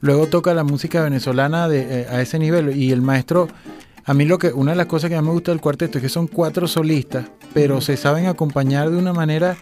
luego 0.00 0.26
toca 0.26 0.52
la 0.54 0.64
música 0.64 1.02
venezolana 1.02 1.68
de, 1.68 2.02
eh, 2.02 2.06
a 2.10 2.20
ese 2.20 2.38
nivel. 2.38 2.76
Y 2.76 2.92
el 2.92 3.02
maestro, 3.02 3.48
a 4.10 4.14
mí 4.14 4.24
lo 4.24 4.38
que, 4.38 4.48
una 4.52 4.72
de 4.72 4.76
las 4.76 4.86
cosas 4.86 5.08
que 5.08 5.14
más 5.14 5.24
me 5.24 5.30
gusta 5.30 5.52
del 5.52 5.60
cuarteto 5.60 5.98
es 5.98 6.02
que 6.02 6.08
son 6.08 6.26
cuatro 6.26 6.66
solistas, 6.66 7.26
pero 7.54 7.80
se 7.80 7.96
saben 7.96 8.26
acompañar 8.26 8.90
de 8.90 8.96
una 8.96 9.12
manera 9.12 9.56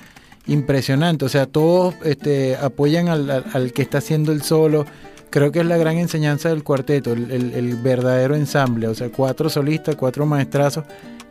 impresionante. 0.46 1.26
O 1.26 1.28
sea, 1.28 1.44
todos 1.44 1.94
este, 2.02 2.56
apoyan 2.56 3.08
al, 3.08 3.30
al- 3.30 3.44
al 3.52 3.72
que 3.74 3.82
está 3.82 3.98
haciendo 3.98 4.32
el 4.32 4.40
solo. 4.42 4.86
Creo 5.30 5.52
que 5.52 5.60
es 5.60 5.66
la 5.66 5.76
gran 5.76 5.96
enseñanza 5.98 6.48
del 6.48 6.64
cuarteto, 6.64 7.12
el, 7.12 7.30
el- 7.30 7.52
el 7.54 7.76
verdadero 7.76 8.34
ensamble. 8.34 8.88
O 8.88 8.94
sea, 8.94 9.10
cuatro 9.10 9.48
solistas, 9.50 9.94
cuatro 9.96 10.24
maestrazos 10.26 10.84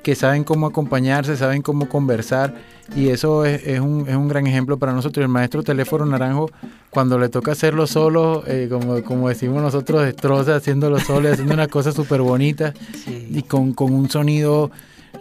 que 0.03 0.15
saben 0.15 0.43
cómo 0.45 0.67
acompañarse, 0.67 1.35
saben 1.35 1.61
cómo 1.61 1.89
conversar. 1.89 2.53
Y 2.95 3.09
eso 3.09 3.43
es, 3.43 3.65
es 3.67 3.79
un, 3.81 4.05
es 4.07 4.15
un 4.15 4.27
gran 4.29 4.47
ejemplo 4.47 4.77
para 4.77 4.93
nosotros. 4.93 5.21
El 5.23 5.27
maestro 5.29 5.63
Teléfono 5.63 6.05
Naranjo, 6.05 6.49
cuando 6.89 7.19
le 7.19 7.27
toca 7.27 7.51
hacerlo 7.51 7.87
solo, 7.87 8.43
eh, 8.47 8.67
como, 8.71 9.01
como 9.03 9.27
decimos 9.27 9.61
nosotros, 9.61 10.03
destroza 10.03 10.55
haciéndolo 10.55 10.99
solo 10.99 11.29
haciendo 11.31 11.53
una 11.53 11.67
cosa 11.67 11.91
súper 11.91 12.21
bonita 12.21 12.73
Sí. 13.03 13.27
y 13.31 13.41
con, 13.43 13.73
con 13.73 13.93
un 13.93 14.09
sonido 14.09 14.71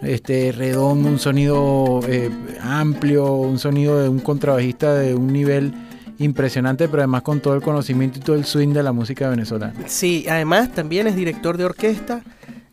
este 0.03 0.51
redondo, 0.53 1.09
un 1.09 1.19
sonido 1.19 1.99
eh, 2.07 2.29
amplio, 2.61 3.33
un 3.33 3.57
sonido 3.59 3.99
de 4.01 4.07
un 4.07 4.19
contrabajista 4.19 4.93
de 4.93 5.15
un 5.15 5.33
nivel 5.33 5.73
impresionante, 6.19 6.87
pero 6.87 7.03
además 7.03 7.21
con 7.21 7.39
todo 7.39 7.55
el 7.55 7.61
conocimiento 7.61 8.19
y 8.19 8.21
todo 8.21 8.35
el 8.35 8.45
swing 8.45 8.73
de 8.73 8.83
la 8.83 8.91
música 8.91 9.29
venezolana. 9.29 9.73
Sí, 9.87 10.25
además 10.29 10.71
también 10.73 11.07
es 11.07 11.15
director 11.15 11.57
de 11.57 11.65
orquesta, 11.65 12.21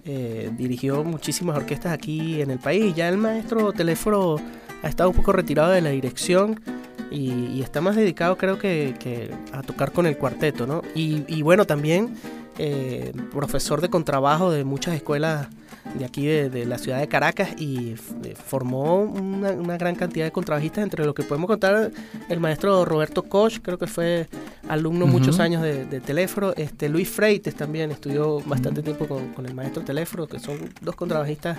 eh, 0.05 0.51
dirigió 0.57 1.05
muchísimas 1.05 1.57
orquestas 1.57 1.93
aquí 1.93 2.41
en 2.41 2.51
el 2.51 2.59
país. 2.59 2.95
Ya 2.95 3.09
el 3.09 3.19
maestro 3.19 3.73
Teléfono 3.73 4.37
ha 4.83 4.89
estado 4.89 5.11
un 5.11 5.17
poco 5.17 5.33
retirado 5.33 5.73
de 5.73 5.81
la 5.81 5.91
dirección 5.91 6.61
y, 7.11 7.63
está 7.63 7.81
más 7.81 7.97
dedicado 7.97 8.37
creo 8.37 8.59
que, 8.59 9.31
a 9.53 9.63
tocar 9.63 9.93
con 9.93 10.07
el 10.07 10.19
cuarteto, 10.19 10.67
¿no? 10.67 10.83
Y, 10.95 11.25
y 11.29 11.43
bueno, 11.43 11.65
también 11.65 12.15
eh, 12.59 13.13
profesor 13.33 13.81
de 13.81 13.89
contrabajo 13.89 14.53
de 14.53 14.65
muchas 14.65 14.95
escuelas 14.95 15.49
de 15.99 16.05
aquí 16.05 16.27
de, 16.27 16.49
de 16.51 16.65
la 16.65 16.79
ciudad 16.79 16.99
de 16.99 17.09
Caracas 17.09 17.51
y 17.61 17.95
formó 18.47 19.03
una, 19.03 19.51
una 19.53 19.77
gran 19.77 19.95
cantidad 19.95 20.25
de 20.25 20.33
contrabajistas, 20.33 20.83
entre 20.83 21.05
los 21.05 21.15
que 21.15 21.23
podemos 21.23 21.47
contar 21.49 21.91
el 22.29 22.41
maestro 22.41 22.85
Roberto 22.85 23.23
Koch, 23.25 23.59
creo 23.63 23.79
que 23.79 23.87
fue 23.87 24.27
alumno 24.69 25.07
muchos 25.07 25.41
años 25.41 25.63
de, 25.63 25.85
de 25.85 26.01
Teléfono, 26.01 26.53
este 26.57 26.89
Luis 26.89 27.09
Freites 27.09 27.55
también 27.55 27.91
estudió 27.91 28.41
bastante 28.47 28.83
tiempo 28.83 29.07
con, 29.07 29.29
con 29.35 29.47
el 29.47 29.55
maestro 29.55 29.83
Teléfono, 29.85 30.27
que 30.27 30.39
son 30.39 30.59
dos 30.81 30.97
contrabajistas 30.97 31.59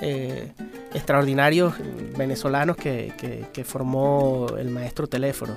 eh, 0.00 0.52
extraordinarios 0.94 1.74
venezolanos 2.18 2.76
que, 2.76 3.12
que- 3.16 3.46
que 3.52 3.64
formó 3.64 4.46
el 4.58 4.70
maestro 4.70 5.06
Teléfono. 5.06 5.56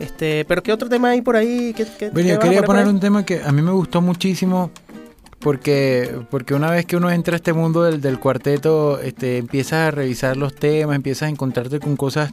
Este, 0.00 0.44
pero 0.46 0.62
¿qué 0.62 0.72
otro 0.72 0.88
tema 0.88 1.10
hay 1.10 1.22
por 1.22 1.36
ahí? 1.36 1.72
¿Qué, 1.76 1.86
qué- 1.98 2.10
Bueno, 2.10 2.26
qué 2.28 2.34
yo 2.34 2.38
quería 2.40 2.62
poner 2.64 2.84
ahí? 2.84 2.90
un 2.90 2.98
tema 2.98 3.24
que 3.24 3.40
a 3.42 3.52
mí 3.52 3.62
me 3.62 3.70
gustó 3.70 4.00
muchísimo 4.00 4.70
porque, 5.44 6.10
porque 6.30 6.54
una 6.54 6.70
vez 6.70 6.86
que 6.86 6.96
uno 6.96 7.10
entra 7.10 7.34
a 7.34 7.36
este 7.36 7.52
mundo 7.52 7.82
del, 7.84 8.00
del 8.00 8.18
cuarteto, 8.18 8.98
este, 9.00 9.36
empiezas 9.38 9.88
a 9.88 9.90
revisar 9.90 10.36
los 10.38 10.54
temas, 10.54 10.96
empiezas 10.96 11.24
a 11.26 11.28
encontrarte 11.28 11.78
con 11.80 11.96
cosas 11.96 12.32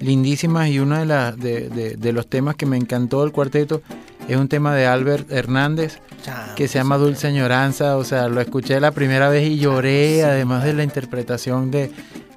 lindísimas 0.00 0.68
y 0.68 0.78
uno 0.78 0.96
de, 0.98 1.04
las 1.04 1.36
de, 1.36 1.68
de- 1.68 1.96
de 1.96 2.12
los 2.12 2.28
temas 2.28 2.54
que 2.54 2.64
me 2.66 2.76
encantó 2.76 3.22
del 3.22 3.32
cuarteto 3.32 3.82
es 4.28 4.36
un 4.36 4.48
tema 4.48 4.74
de 4.74 4.86
Albert 4.86 5.30
Hernández 5.30 5.98
Chao. 6.22 6.54
que 6.54 6.66
se 6.68 6.78
llama 6.78 6.96
Dulce 6.96 7.26
Añoranza, 7.26 7.96
o 7.98 8.04
sea, 8.04 8.28
lo 8.28 8.40
escuché 8.40 8.80
la 8.80 8.92
primera 8.92 9.28
vez 9.28 9.46
y 9.50 9.58
lloré, 9.58 10.14
Sí, 10.16 10.20
además 10.22 10.64
de 10.64 10.72
la 10.74 10.84
interpretación 10.84 11.70
de, 11.70 11.90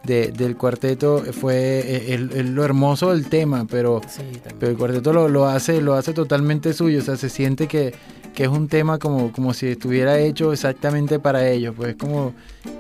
de- 0.07 0.31
del 0.31 0.55
cuarteto, 0.57 1.23
fue 1.31 1.55
eh, 1.85 2.13
el- 2.15 2.31
el- 2.33 2.55
lo 2.55 2.63
hermoso 2.63 3.11
del 3.11 3.27
tema, 3.27 3.67
pero... 3.69 4.01
Sí. 4.07 4.23
Pero 4.59 4.71
el 4.71 4.77
cuarteto 4.77 5.13
lo, 5.13 5.27
lo 5.29 5.45
hace, 5.47 5.81
lo 5.81 5.93
hace 5.93 6.13
totalmente 6.13 6.73
suyo, 6.73 6.99
o 6.99 7.01
sea, 7.03 7.15
se 7.17 7.29
siente 7.29 7.67
que, 7.67 7.93
que 8.33 8.43
es 8.43 8.49
un 8.49 8.67
tema 8.67 8.97
como, 8.97 9.31
como 9.31 9.53
si 9.53 9.67
estuviera 9.67 10.17
hecho 10.19 10.51
exactamente 10.53 11.19
para 11.19 11.47
ellos, 11.49 11.75
pues 11.75 11.95
como 11.95 12.33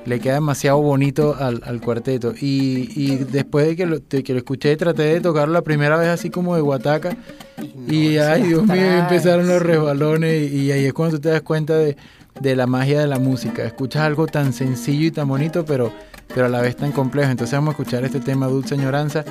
le 0.05 0.19
queda 0.19 0.35
demasiado 0.35 0.79
bonito 0.81 1.35
al, 1.37 1.61
al 1.65 1.81
cuarteto. 1.81 2.33
Y, 2.39 2.89
y 2.95 3.17
después 3.31 3.67
de 3.67 3.75
que, 3.75 3.85
lo, 3.85 3.99
de 3.99 4.23
que 4.23 4.33
lo 4.33 4.39
escuché, 4.39 4.75
traté 4.77 5.03
de 5.03 5.21
tocarlo 5.21 5.53
la 5.53 5.61
primera 5.61 5.97
vez 5.97 6.07
así 6.07 6.29
como 6.29 6.55
de 6.55 6.61
guataca, 6.61 7.15
no, 7.57 7.93
y 7.93 8.17
ay 8.17 8.43
Dios 8.43 8.65
mío, 8.65 8.99
empezaron 8.99 9.47
los 9.47 9.61
resbalones, 9.61 10.51
y, 10.51 10.55
y 10.67 10.71
ahí 10.71 10.85
es 10.85 10.93
cuando 10.93 11.17
tú 11.17 11.21
te 11.23 11.29
das 11.29 11.41
cuenta 11.41 11.75
de, 11.75 11.97
de 12.39 12.55
la 12.55 12.67
magia 12.67 12.99
de 13.01 13.07
la 13.07 13.19
música. 13.19 13.63
Escuchas 13.65 14.03
algo 14.03 14.27
tan 14.27 14.53
sencillo 14.53 15.07
y 15.07 15.11
tan 15.11 15.27
bonito, 15.27 15.65
pero, 15.65 15.91
pero 16.27 16.45
a 16.45 16.49
la 16.49 16.61
vez 16.61 16.75
tan 16.75 16.91
complejo. 16.91 17.31
Entonces 17.31 17.53
vamos 17.53 17.69
a 17.69 17.77
escuchar 17.81 18.03
este 18.03 18.19
tema 18.19 18.47
Dulce 18.47 18.75
Añoranza 18.75 19.25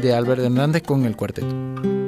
de 0.00 0.12
Albert 0.12 0.42
Hernández 0.42 0.82
con 0.82 1.04
el 1.04 1.16
cuarteto. 1.16 2.07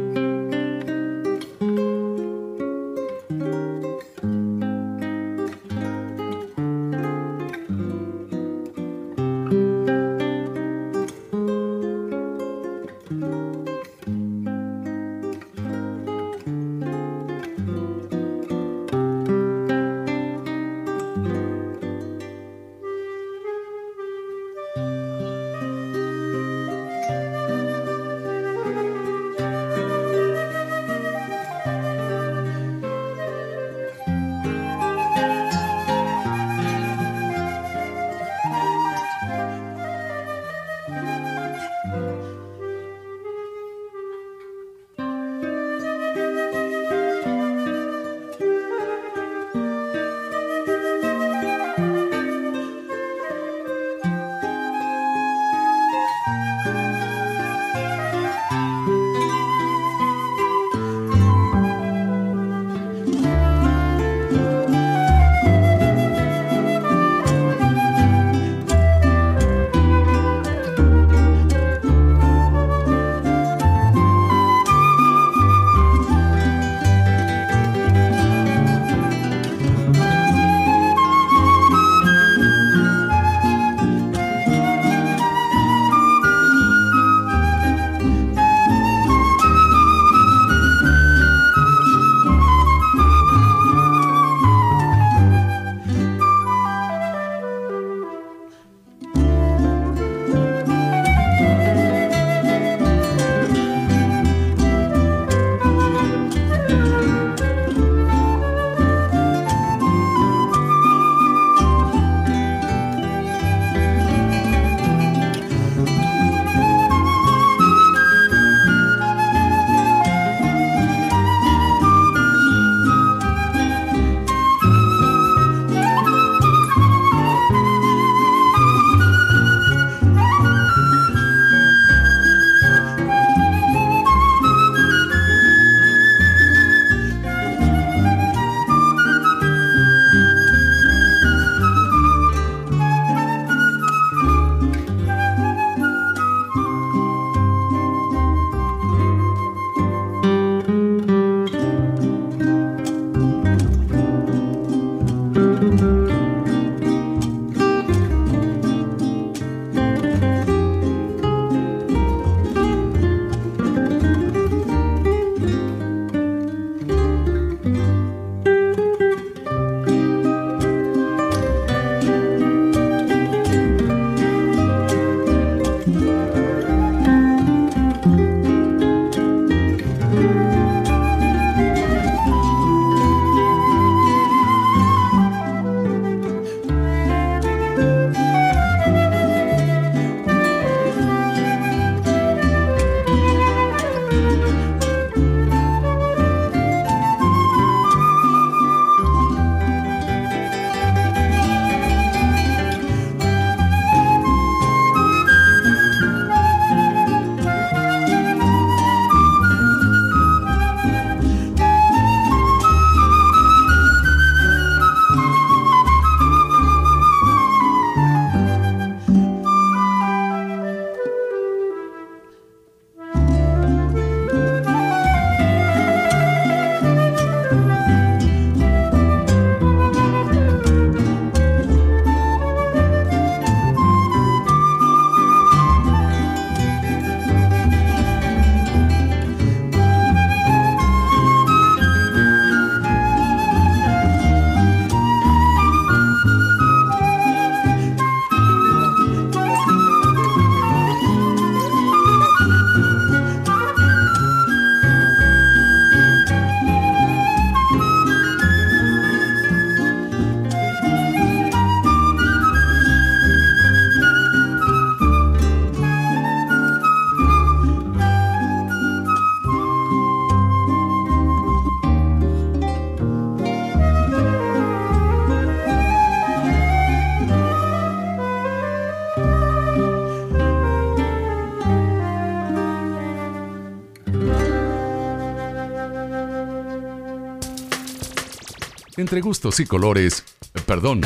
Entre 289.10 289.22
gustos 289.22 289.58
y 289.58 289.66
colores, 289.66 290.22
perdón, 290.66 291.00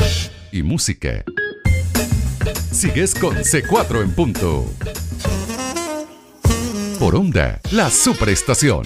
y 0.51 0.61
música. 0.61 1.23
Sigues 2.71 3.15
con 3.15 3.35
C4 3.37 4.03
en 4.03 4.13
punto. 4.13 4.63
Por 6.99 7.15
onda, 7.15 7.59
la 7.71 7.89
superestación. 7.89 8.83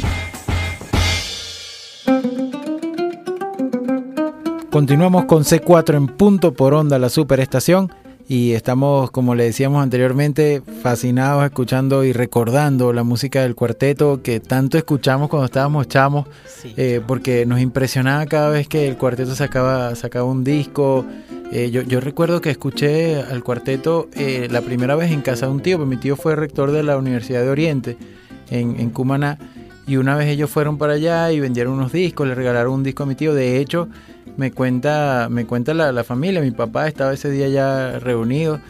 Continuamos 4.72 5.26
con 5.26 5.44
C4 5.44 5.98
en 5.98 6.08
punto 6.08 6.54
por 6.54 6.74
onda, 6.74 6.98
la 6.98 7.10
superestación. 7.10 7.92
Y 8.32 8.54
estamos, 8.54 9.10
como 9.10 9.34
le 9.34 9.46
decíamos 9.46 9.82
anteriormente, 9.82 10.62
fascinados 10.84 11.44
escuchando 11.44 12.04
y 12.04 12.14
recordando 12.14 12.94
la 12.94 13.02
música 13.02 13.42
del 13.42 13.56
cuarteto 13.56 14.22
que 14.22 14.40
tanto 14.40 14.78
escuchamos 14.78 15.30
cuando 15.30 15.48
estábamos 15.48 15.88
chamos, 15.88 16.28
Sí, 16.46 16.72
eh, 16.78 17.02
porque 17.08 17.48
nos 17.48 17.60
impresionaba 17.60 18.28
cada 18.28 18.50
vez 18.50 18.68
que 18.68 18.88
el 18.88 18.98
cuarteto 18.98 19.34
sacaba, 19.34 19.96
sacaba 19.96 20.26
un 20.26 20.44
disco. 20.44 21.08
Eh, 21.52 21.72
yo, 21.72 21.82
yo 21.82 22.02
recuerdo 22.02 22.40
que 22.40 22.52
escuché 22.52 23.20
al 23.20 23.44
cuarteto 23.44 24.10
eh, 24.14 24.48
la 24.52 24.62
primera 24.62 24.96
vez 24.96 25.12
en 25.12 25.22
casa 25.22 25.48
de 25.48 25.52
un 25.52 25.62
tío, 25.62 25.78
porque 25.80 25.96
mi 25.96 25.98
tío 26.00 26.16
fue 26.16 26.36
rector 26.36 26.72
de 26.72 26.84
la 26.84 27.00
Universidad 27.00 27.42
de 27.42 27.50
Oriente 27.50 27.98
en, 28.52 28.80
en 28.80 28.92
Cumaná. 28.92 29.40
Y 29.88 29.98
una 29.98 30.16
vez 30.16 30.28
ellos 30.28 30.52
fueron 30.52 30.78
para 30.78 30.94
allá 30.94 31.32
y 31.32 31.40
vendieron 31.40 31.74
unos 31.74 31.92
discos, 31.92 32.28
le 32.28 32.36
regalaron 32.36 32.74
un 32.74 32.84
disco 32.84 33.02
a 33.02 33.06
mi 33.08 33.16
tío. 33.16 33.34
De 33.34 33.58
hecho, 33.58 33.90
me 34.40 34.52
cuenta, 34.52 35.28
me 35.30 35.46
cuenta 35.46 35.74
la, 35.74 35.92
la 35.92 36.06
familia, 36.06 36.40
mi 36.42 36.52
papá 36.52 36.88
estaba 36.88 37.12
ese 37.14 37.30
día 37.30 37.50
ya 37.50 38.00
reunido 38.00 38.62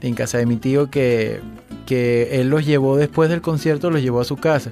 en 0.00 0.14
casa 0.14 0.38
de 0.38 0.46
mi 0.46 0.56
tío 0.56 0.90
que, 0.90 1.40
que 1.84 2.40
él 2.40 2.48
los 2.48 2.64
llevó 2.64 2.96
después 2.96 3.28
del 3.28 3.42
concierto, 3.42 3.90
los 3.90 4.00
llevó 4.00 4.20
a 4.22 4.24
su 4.24 4.36
casa. 4.36 4.70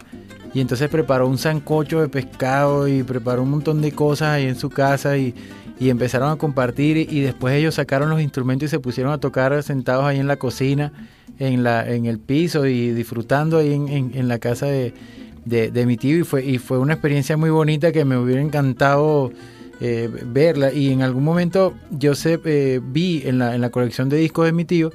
Y 0.54 0.62
entonces 0.62 0.88
preparó 0.88 1.28
un 1.28 1.36
sancocho 1.36 2.00
de 2.00 2.08
pescado 2.08 2.88
y 2.88 3.02
preparó 3.02 3.42
un 3.42 3.50
montón 3.50 3.82
de 3.82 3.92
cosas 3.92 4.28
ahí 4.30 4.46
en 4.46 4.56
su 4.56 4.70
casa 4.70 5.18
y, 5.18 5.34
y 5.78 5.90
empezaron 5.90 6.30
a 6.30 6.36
compartir 6.36 6.96
y, 6.96 7.20
después 7.20 7.52
ellos 7.54 7.74
sacaron 7.74 8.08
los 8.08 8.22
instrumentos 8.22 8.68
y 8.68 8.70
se 8.70 8.80
pusieron 8.80 9.12
a 9.12 9.18
tocar 9.18 9.62
sentados 9.62 10.06
ahí 10.06 10.18
en 10.18 10.26
la 10.26 10.36
cocina, 10.36 10.92
en, 11.38 11.62
la, 11.62 11.86
en 11.86 12.06
el 12.06 12.18
piso 12.18 12.66
y 12.66 12.92
disfrutando 12.92 13.58
ahí 13.58 13.74
en, 13.74 13.88
en- 13.88 14.12
en 14.14 14.28
la 14.28 14.38
casa 14.38 14.64
de, 14.64 14.94
de, 15.44 15.70
de 15.70 15.84
mi 15.84 15.98
tío 15.98 16.16
y 16.16 16.22
fue, 16.24 16.42
y 16.42 16.56
fue 16.56 16.78
una 16.78 16.94
experiencia 16.94 17.36
muy 17.36 17.50
bonita 17.50 17.92
que 17.92 18.06
me 18.06 18.16
hubiera 18.16 18.40
encantado 18.40 19.30
eh, 19.80 20.08
verla 20.26 20.72
y 20.72 20.92
en 20.92 21.02
algún 21.02 21.24
momento 21.24 21.74
yo 21.90 22.14
sé, 22.14 22.40
eh, 22.44 22.80
vi 22.82 23.22
en 23.24 23.38
la, 23.38 23.54
en 23.54 23.60
la 23.60 23.70
colección 23.70 24.08
de 24.08 24.16
discos 24.16 24.46
de 24.46 24.52
mi 24.52 24.64
tío, 24.64 24.90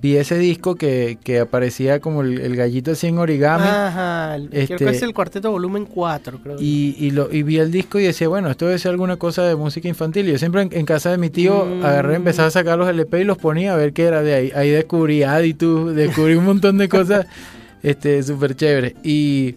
vi 0.00 0.16
ese 0.16 0.36
disco 0.36 0.74
que, 0.74 1.16
que 1.22 1.38
aparecía 1.38 2.00
como 2.00 2.22
el, 2.22 2.40
el 2.40 2.56
gallito 2.56 2.90
así 2.90 3.06
en 3.06 3.18
origami. 3.18 3.66
Ajá, 3.68 4.36
creo 4.50 4.62
Este- 4.62 4.76
que 4.76 4.88
es 4.90 5.02
el 5.02 5.14
cuarteto 5.14 5.50
volumen 5.52 5.86
4, 5.86 6.40
creo. 6.42 6.56
Y, 6.58 6.96
y, 6.98 7.12
lo, 7.12 7.32
y 7.32 7.44
vi 7.44 7.58
el 7.58 7.70
disco 7.70 8.00
y 8.00 8.04
decía, 8.04 8.26
bueno, 8.26 8.50
esto 8.50 8.66
debe 8.66 8.80
ser 8.80 8.90
alguna 8.90 9.16
cosa 9.16 9.44
de 9.44 9.54
música 9.54 9.86
infantil. 9.86 10.28
Y 10.28 10.32
yo 10.32 10.38
siempre 10.38 10.62
en, 10.62 10.70
en 10.72 10.86
casa 10.86 11.10
de 11.12 11.18
mi 11.18 11.30
tío 11.30 11.64
Mm. 11.66 11.84
agarré, 11.84 12.16
empezaba 12.16 12.48
a 12.48 12.50
sacar 12.50 12.78
los 12.78 12.88
LP 12.88 13.20
y 13.20 13.24
los 13.24 13.38
ponía 13.38 13.74
a 13.74 13.76
ver 13.76 13.92
qué 13.92 14.02
era 14.04 14.22
de 14.22 14.34
ahí. 14.34 14.52
Ahí 14.56 14.70
descubrí 14.70 15.22
Aditus, 15.22 15.94
descubrí 15.94 16.34
un 16.34 16.46
montón 16.46 16.78
de 16.78 16.88
cosas 16.88 17.26
este 17.84 18.22
súper 18.24 18.56
chéveres. 18.56 18.94
Y 19.04 19.54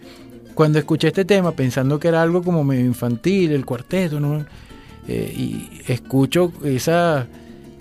cuando 0.53 0.78
escuché 0.78 1.07
este 1.07 1.26
tema, 1.26 1.53
pensando 1.53 1.99
que 1.99 2.07
era 2.07 2.21
algo 2.21 2.43
como 2.43 2.63
medio 2.63 2.86
infantil, 2.86 3.51
el 3.51 3.65
cuarteto, 3.65 4.19
¿no? 4.19 4.45
Eh, 5.08 5.34
y 5.38 5.70
escucho 5.91 6.51
esa 6.64 7.28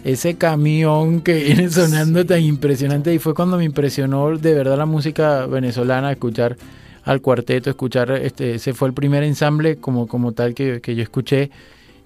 ese 0.05 0.35
camión 0.35 1.23
que 1.23 1.35
viene 1.45 1.71
sonando 1.71 2.27
tan 2.27 2.43
impresionante 2.43 3.15
y 3.15 3.19
fue 3.19 3.35
cuando 3.35 3.57
me 3.57 3.65
impresionó 3.65 4.37
de 4.37 4.53
verdad 4.53 4.77
la 4.77 4.85
música 4.85 5.47
venezolana 5.47 6.13
escuchar 6.13 6.59
al 7.05 7.23
cuarteto 7.23 7.71
escuchar 7.71 8.11
este 8.11 8.57
ese 8.57 8.75
fue 8.75 8.89
el 8.89 8.95
primer 8.95 9.23
ensamble 9.23 9.77
como 9.77 10.07
como 10.07 10.33
tal 10.33 10.55
que, 10.55 10.81
que 10.81 10.95
yo 10.95 11.03
escuché. 11.03 11.51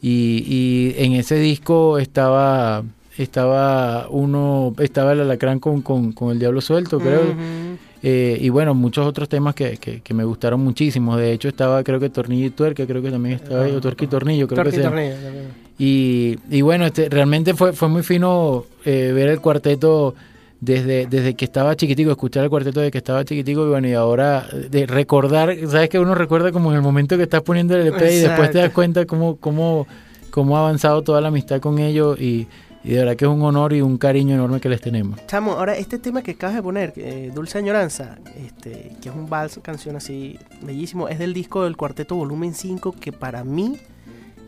Y, 0.01 0.45
y 0.47 0.95
en 0.99 1.15
ese 1.15 1.35
disco 1.41 1.99
estaba 1.99 2.85
estaba 3.17 4.07
uno 4.09 4.73
estaba 4.79 5.13
el 5.13 5.21
alacrán 5.21 5.59
con, 5.59 5.83
con, 5.83 6.13
con 6.13 6.31
el 6.31 6.39
diablo 6.39 6.61
suelto 6.61 7.01
creo. 7.01 7.23
Ujú. 7.23 7.68
Eh, 8.03 8.39
y 8.41 8.49
bueno, 8.49 8.75
muchos 8.75 9.07
otros 9.07 9.29
temas 9.29 9.55
que, 9.55 9.77
que, 9.77 10.01
que 10.01 10.15
me 10.15 10.25
gustaron 10.25 10.61
muchísimo. 10.61 11.17
De 11.17 11.33
hecho, 11.33 11.49
estaba 11.49 11.83
creo 11.83 11.99
que 11.99 12.11
Tornillo 12.11 12.47
y 12.47 12.51
Tuerca, 12.51 12.87
creo 12.87 13.03
que 13.03 13.11
también 13.11 13.37
estaba 13.37 13.65
ahí, 13.65 13.73
o 13.73 13.81
Tuerca 13.81 14.05
y 14.05 14.09
Tornillo, 14.09 14.47
creo 14.47 14.63
Torque 14.63 14.77
que. 14.77 14.83
Tornillo, 14.83 15.15
también. 15.15 15.69
Y, 15.79 16.39
y 16.51 16.61
bueno, 16.61 16.87
este, 16.87 17.09
realmente 17.09 17.55
fue, 17.55 17.73
fue 17.73 17.89
muy 17.89 18.03
fino 18.03 18.65
eh, 18.85 19.13
ver 19.15 19.29
el 19.29 19.41
cuarteto 19.41 20.15
desde, 20.61 21.07
desde 21.07 21.35
que 21.35 21.45
estaba 21.45 21.77
chiquitico, 21.77 22.11
escuchar 22.11 22.45
el 22.45 22.51
cuarteto 22.51 22.81
desde 22.81 22.91
que 22.91 22.99
estaba 22.99 23.25
chiquitico 23.25 23.65
y 23.65 23.69
bueno, 23.69 23.89
y 23.89 23.95
ahora 23.95 24.47
de 24.71 24.87
recordar, 24.87 25.57
sabes 25.69 25.89
que 25.89 25.99
uno 25.99 26.15
recuerda 26.15 26.51
como 26.51 26.71
en 26.71 26.77
el 26.77 26.83
momento 26.83 27.17
que 27.17 27.23
estás 27.25 27.43
poniendo 27.43 27.77
el 27.77 27.89
EP 27.89 28.01
y 28.01 28.17
después 28.17 28.51
te 28.51 28.59
das 28.59 28.73
cuenta 28.73 29.07
cómo, 29.07 29.37
cómo, 29.37 29.87
cómo 30.31 30.57
ha 30.57 30.61
avanzado 30.61 31.03
toda 31.03 31.21
la 31.21 31.29
amistad 31.29 31.61
con 31.61 31.79
ellos 31.79 32.21
y, 32.21 32.49
y 32.85 32.91
de 32.91 32.99
verdad 32.99 33.17
que 33.17 33.25
es 33.25 33.31
un 33.31 33.43
honor 33.43 33.73
y 33.73 33.81
un 33.81 33.99
cariño 33.99 34.35
enorme 34.35 34.61
que 34.61 34.69
les 34.69 34.81
tenemos. 34.81 35.19
Chamo, 35.27 35.53
ahora 35.53 35.77
este 35.77 35.99
tema 35.99 36.23
que 36.23 36.33
acabas 36.33 36.57
de 36.57 36.63
poner, 36.63 36.93
eh, 36.97 37.31
Dulce 37.35 37.59
Añoranza, 37.59 38.19
este, 38.45 38.97
que 39.03 39.09
es 39.09 39.15
un 39.15 39.29
vals, 39.29 39.59
canción 39.63 39.97
así 39.97 40.39
bellísimo, 40.63 41.09
es 41.09 41.19
del 41.19 41.35
disco 41.35 41.65
del 41.65 41.77
Cuarteto 41.77 42.15
Volumen 42.17 42.55
5, 42.55 42.93
que 42.93 43.13
para 43.13 43.45
mí 43.45 43.77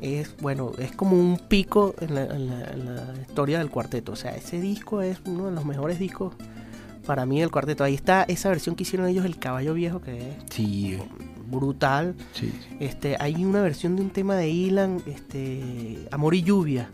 es, 0.00 0.34
bueno, 0.40 0.72
es 0.78 0.92
como 0.92 1.18
un 1.18 1.38
pico 1.48 1.94
en 2.00 2.14
la, 2.14 2.24
en 2.24 2.48
la- 2.48 2.64
en 2.70 2.96
la 2.96 3.14
historia 3.20 3.58
del 3.58 3.68
cuarteto. 3.70 4.12
O 4.12 4.16
sea, 4.16 4.34
ese 4.34 4.60
disco 4.60 5.02
es 5.02 5.18
uno 5.26 5.46
de 5.46 5.52
los 5.52 5.64
mejores 5.66 5.98
discos 5.98 6.34
para 7.04 7.26
mí 7.26 7.40
del 7.40 7.50
cuarteto. 7.50 7.84
Ahí 7.84 7.94
está 7.96 8.22
esa 8.22 8.48
versión 8.48 8.76
que 8.76 8.84
hicieron 8.84 9.08
ellos, 9.08 9.24
El 9.26 9.38
Caballo 9.38 9.74
Viejo, 9.74 10.00
que 10.00 10.16
es 10.16 10.24
Sí, 10.50 10.96
brutal. 11.50 12.14
sí. 12.32 12.50
Este, 12.78 13.16
hay 13.20 13.44
una 13.44 13.60
versión 13.60 13.96
de 13.96 14.02
un 14.02 14.10
tema 14.10 14.36
de 14.36 14.48
Ilan, 14.48 15.02
este, 15.06 15.98
Amor 16.12 16.34
y 16.34 16.42
Lluvia 16.42 16.88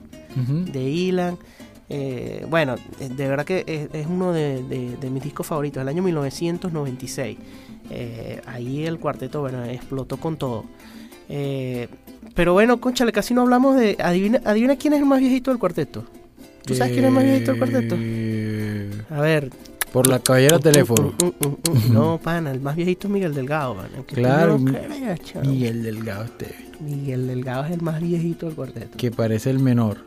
De 0.73 0.83
Ilan. 0.83 1.39
Eh, 1.89 2.45
bueno, 2.51 2.75
eh, 3.01 3.09
de 3.09 3.29
verdad 3.29 3.45
que 3.45 3.65
es, 3.67 3.89
es 3.95 4.07
uno 4.07 4.33
de, 4.33 4.63
de- 4.65 4.97
de 4.97 5.11
mis 5.11 5.23
discos 5.23 5.47
favoritos, 5.47 5.81
del 5.81 5.89
año 5.89 6.03
1996. 6.03 7.39
Eh, 7.91 8.41
ahí 8.47 8.85
el 8.85 8.99
cuarteto, 8.99 9.41
bueno, 9.41 9.65
explotó 9.65 10.17
con 10.17 10.37
todo. 10.37 10.65
Eh, 11.29 11.89
pero 12.35 12.53
bueno, 12.53 12.81
conchale, 12.81 13.13
casi 13.13 13.35
no 13.35 13.43
hablamos 13.43 13.77
de... 13.77 13.97
Adivina, 14.01 14.41
adivina 14.45 14.77
quién 14.77 14.93
es 14.95 14.99
el 15.01 15.07
más 15.07 15.21
viejito 15.21 15.51
del 15.51 15.59
cuarteto. 15.61 16.05
¿Tú 16.65 16.75
sabes 16.75 16.93
quién 16.93 17.05
es 17.05 17.09
el 17.09 17.15
más 17.15 17.25
viejito 17.25 17.53
del 17.53 17.61
cuarteto? 17.61 17.95
A 19.15 19.21
ver. 19.21 19.51
Por 19.93 20.09
la 20.09 20.19
caballera 20.19 20.59
teléfono. 20.59 21.15
Mm, 21.23 21.25
mm, 21.25 21.49
mm, 21.49 21.89
mm. 21.91 21.93
No, 21.95 22.19
pana, 22.23 22.51
el 22.51 22.61
más 22.61 22.75
viejito 22.77 23.07
es 23.07 23.13
Miguel 23.13 23.33
Delgado, 23.35 23.77
Claro. 24.09 24.59
Miguel 24.59 25.83
Delgado 25.85 26.25
este, 26.25 26.55
Miguel 26.81 27.27
Delgado 27.27 27.65
es 27.65 27.73
el 27.73 27.83
más 27.83 28.01
viejito 28.01 28.47
del 28.47 28.55
cuarteto. 28.55 28.97
que 28.97 29.11
parece 29.11 29.51
el 29.51 29.59
menor. 29.59 29.99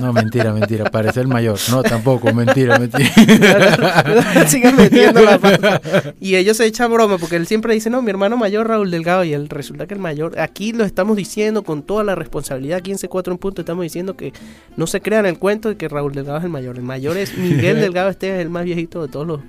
No, 0.00 0.12
mentira, 0.12 0.52
mentira, 0.52 0.90
parece 0.90 1.20
el 1.20 1.28
mayor. 1.28 1.58
No, 1.70 1.82
tampoco, 1.82 2.32
mentira, 2.32 2.78
mentira. 2.78 3.10
Sigan 4.46 4.76
metiendo 4.76 5.20
la 5.20 5.38
pata. 5.38 5.80
Y 6.20 6.36
ellos 6.36 6.56
se 6.56 6.66
echan 6.66 6.90
broma 6.90 7.18
porque 7.18 7.36
él 7.36 7.46
siempre 7.46 7.74
dice, 7.74 7.90
no, 7.90 8.00
mi 8.00 8.10
hermano 8.10 8.36
mayor 8.36 8.68
Raúl 8.68 8.90
Delgado. 8.90 9.24
Y 9.24 9.34
él 9.34 9.48
resulta 9.48 9.86
que 9.86 9.94
el 9.94 10.00
mayor, 10.00 10.38
aquí 10.38 10.72
lo 10.72 10.84
estamos 10.84 11.16
diciendo 11.16 11.62
con 11.62 11.82
toda 11.82 12.04
la 12.04 12.14
responsabilidad, 12.14 12.78
aquí 12.78 12.92
en 12.92 12.98
C4 12.98 13.32
en 13.32 13.38
punto 13.38 13.62
estamos 13.62 13.82
diciendo 13.82 14.16
que 14.16 14.32
no 14.76 14.86
se 14.86 15.00
crean 15.00 15.26
el 15.26 15.38
cuento 15.38 15.68
de 15.68 15.76
que 15.76 15.88
Raúl 15.88 16.14
Delgado 16.14 16.38
es 16.38 16.44
el 16.44 16.50
mayor. 16.50 16.76
El 16.76 16.82
mayor 16.82 17.16
es 17.16 17.36
Miguel 17.36 17.76
Delgado, 17.80 18.10
este 18.10 18.34
es 18.34 18.40
el 18.40 18.50
más 18.50 18.64
viejito 18.64 19.02
de 19.02 19.08
todos 19.08 19.26
los, 19.26 19.40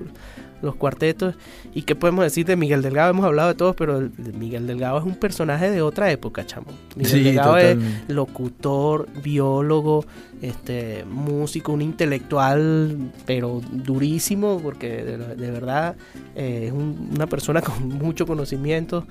los 0.62 0.76
cuartetos. 0.76 1.36
¿Y 1.74 1.84
qué 1.84 1.96
podemos 1.96 2.24
decir 2.24 2.46
de 2.46 2.56
Miguel 2.56 2.82
Delgado? 2.82 3.12
Hemos 3.12 3.26
hablado 3.26 3.50
de 3.50 3.56
todos, 3.56 3.76
pero 3.76 3.98
el- 4.00 4.12
Miguel 4.38 4.68
Delgado 4.68 4.98
es 5.00 5.04
un 5.06 5.16
personaje 5.16 5.70
de 5.70 5.82
otra 5.82 6.12
época, 6.12 6.46
chamo. 6.46 6.68
Miguel 6.96 7.12
Sí, 7.12 7.24
Delgado 7.24 7.58
es 7.58 7.78
locutor, 8.08 9.08
biólogo, 9.24 10.06
este, 10.42 11.06
músico, 11.06 11.72
un 11.74 11.82
intelectual, 11.82 13.12
pero 13.26 13.62
durísimo, 13.72 14.60
porque 14.62 15.04
de, 15.04 15.18
de 15.36 15.52
verdad 15.52 15.96
eh, 16.36 16.66
es 16.68 16.72
un- 16.72 17.10
una 17.14 17.28
persona 17.28 17.62
con 17.62 17.88
mucho 17.90 18.26
conocimiento 18.26 19.06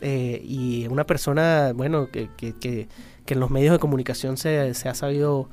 eh, 0.00 0.42
y 0.44 0.86
una 0.88 1.04
persona, 1.04 1.72
bueno, 1.74 2.08
que, 2.10 2.28
que, 2.36 2.54
que- 2.54 2.88
que 3.24 3.34
en 3.34 3.40
los 3.40 3.50
medios 3.50 3.72
de 3.72 3.78
comunicación 3.78 4.36
se, 4.36 4.74
se 4.74 4.88
ha 4.88 4.94
sabido 4.94 5.48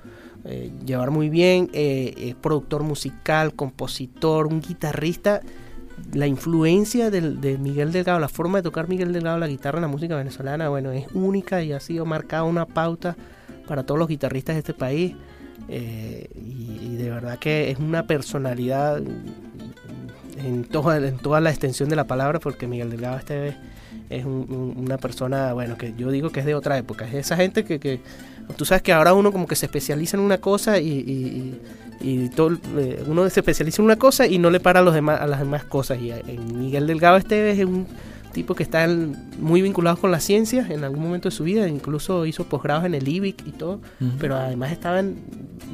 eh, 0.45 0.71
llevar 0.85 1.11
muy 1.11 1.29
bien, 1.29 1.69
eh, 1.73 2.13
es 2.17 2.35
productor 2.35 2.83
musical, 2.83 3.53
compositor, 3.53 4.47
un 4.47 4.61
guitarrista. 4.61 5.41
La 6.13 6.27
influencia 6.27 7.11
del, 7.11 7.41
de 7.41 7.57
Miguel 7.57 7.91
Delgado, 7.91 8.19
la 8.19 8.29
forma 8.29 8.59
de 8.59 8.63
tocar 8.63 8.87
Miguel 8.87 9.11
Delgado 9.11 9.37
la 9.37 9.47
guitarra 9.49 9.79
en 9.79 9.81
la 9.81 9.87
música 9.89 10.15
venezolana, 10.15 10.69
bueno, 10.69 10.91
es 10.91 11.07
única 11.13 11.61
y 11.61 11.73
ha 11.73 11.79
sido 11.81 12.05
marcada 12.05 12.43
una 12.43 12.65
pauta 12.65 13.17
para 13.67 13.83
todos 13.83 13.99
los 13.99 14.07
guitarristas 14.07 14.55
de 14.55 14.59
este 14.59 14.73
país. 14.73 15.15
eh, 15.67 16.29
y, 16.35 16.95
de 16.95 17.09
verdad 17.09 17.37
que 17.37 17.69
es 17.69 17.79
una 17.79 18.07
personalidad 18.07 19.01
en 20.37 20.63
toda, 20.63 20.97
en 21.05 21.17
toda 21.17 21.41
la 21.41 21.49
extensión 21.49 21.89
de 21.89 21.95
la 21.97 22.07
palabra, 22.07 22.39
porque 22.39 22.65
Miguel 22.67 22.89
Delgado 22.89 23.17
este 23.17 23.57
es 24.09 24.25
un- 24.25 24.73
una 24.77 24.97
persona, 24.97 25.53
bueno, 25.53 25.77
que 25.77 25.93
yo 25.97 26.11
digo 26.11 26.29
que 26.31 26.39
es 26.39 26.45
de 26.45 26.55
otra 26.55 26.77
época. 26.77 27.05
Es 27.07 27.13
esa 27.13 27.35
gente 27.35 27.65
que, 27.65 27.79
que 27.79 27.99
tú 28.57 28.65
sabes 28.65 28.81
que 28.81 28.91
ahora 28.93 29.13
uno 29.13 29.31
como 29.31 29.47
que 29.47 29.55
se 29.55 29.65
especializa 29.65 30.17
en 30.17 30.23
una 30.23 30.39
cosa 30.39 30.79
y, 30.79 30.87
y- 30.89 31.59
y- 32.01 32.29
todo, 32.29 32.57
eh, 32.77 33.03
uno 33.07 33.29
se 33.29 33.39
especializa 33.41 33.81
en 33.81 33.85
una 33.85 33.97
cosa 33.97 34.25
y 34.27 34.37
no 34.37 34.49
le 34.49 34.59
para 34.59 34.79
a, 34.79 34.83
los 34.83 34.93
demás, 34.93 35.19
a 35.21 35.27
las 35.27 35.39
demás 35.39 35.63
cosas. 35.65 35.99
Y 36.01 36.11
eh, 36.11 36.23
en 36.27 36.59
Miguel 36.59 36.87
Delgado 36.87 37.17
este 37.17 37.51
es 37.51 37.65
un 37.65 37.85
tipo 38.33 38.55
que 38.55 38.63
está 38.63 38.83
en- 38.85 39.15
muy 39.39 39.61
vinculado 39.61 39.97
con 39.97 40.11
la 40.11 40.19
ciencia 40.19 40.65
en 40.69 40.83
algún 40.83 41.01
momento 41.03 41.29
de 41.29 41.35
su 41.35 41.43
vida, 41.43 41.67
incluso 41.67 42.25
hizo 42.25 42.45
posgrados 42.45 42.85
en 42.85 42.93
el 42.95 43.07
IBIC 43.07 43.47
y 43.47 43.51
todo, 43.51 43.81
pero 44.19 44.35
además 44.35 44.71
estaba 44.71 44.99
en- 44.99 45.17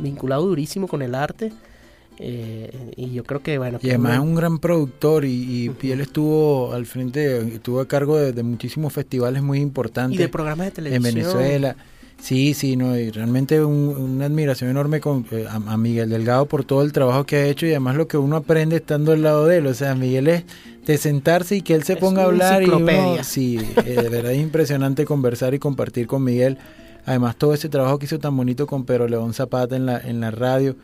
vinculado 0.02 0.46
durísimo 0.48 0.88
con 0.88 1.02
el 1.02 1.16
arte. 1.16 1.52
eh, 2.18 2.94
y 2.96 3.12
yo 3.12 3.26
creo 3.26 3.42
que, 3.42 3.58
bueno, 3.58 3.78
Y 3.82 3.90
además 3.90 4.14
es 4.14 4.20
un 4.22 4.36
gran 4.36 4.58
productor 4.60 5.26
y, 5.26 5.70
y- 5.82 5.92
él 5.92 6.00
estuvo 6.00 6.72
al 6.74 6.86
frente, 6.86 7.40
estuvo 7.56 7.82
a 7.82 7.88
cargo 7.90 8.18
de, 8.18 8.32
de 8.32 8.42
muchísimos 8.42 8.94
festivales 8.94 9.44
muy 9.44 9.60
importantes 9.60 10.18
y 10.18 10.22
de 10.24 10.30
programas 10.30 10.66
de 10.68 10.68
en 10.70 10.74
televisión. 11.02 11.14
Venezuela. 11.14 11.76
Sí, 12.20 12.54
sí, 12.56 12.76
no, 12.76 12.98
y 12.98 13.12
realmente 13.12 13.64
un- 13.64 13.90
una 13.98 14.26
admiración 14.26 14.70
enorme 14.72 15.00
con, 15.00 15.26
eh, 15.32 15.46
a, 15.48 15.56
a 15.56 15.78
Miguel 15.78 16.10
Delgado 16.10 16.48
por 16.48 16.64
todo 16.64 16.82
el 16.82 16.92
trabajo 16.92 17.26
que 17.26 17.36
ha 17.36 17.46
hecho 17.48 17.66
y 17.68 17.70
además 17.72 17.96
lo 17.98 18.08
que 18.08 18.18
uno 18.18 18.38
aprende 18.38 18.78
estando 18.78 19.12
al 19.12 19.22
lado 19.22 19.46
de 19.46 19.58
él. 19.58 19.68
O 19.68 19.74
sea, 19.76 19.94
Miguel 19.96 20.28
es 20.28 20.44
de 20.88 20.98
sentarse 20.98 21.58
y 21.58 21.62
que 21.62 21.76
él 21.76 21.84
se 21.84 21.94
Es 21.94 22.00
ponga 22.00 22.24
a 22.24 22.26
hablar 22.26 22.64
y 22.64 22.66
uno, 22.66 23.24
sí, 23.24 23.60
eh, 23.86 24.02
de 24.02 24.10
verdad 24.10 24.32
es 24.32 24.42
impresionante 24.42 25.06
conversar 25.06 25.54
y 25.54 25.60
compartir 25.60 26.08
con 26.08 26.24
Miguel. 26.24 26.58
Además 27.06 27.36
todo 27.36 27.54
ese 27.54 27.70
trabajo 27.70 28.00
que 28.00 28.06
hizo 28.06 28.18
tan 28.18 28.36
bonito 28.36 28.66
con 28.66 28.86
Pedro 28.86 29.08
León 29.08 29.34
Zapata 29.36 29.76
en 29.76 29.86
la, 29.86 30.00
en 30.00 30.20
la 30.20 30.32
radio 30.32 30.76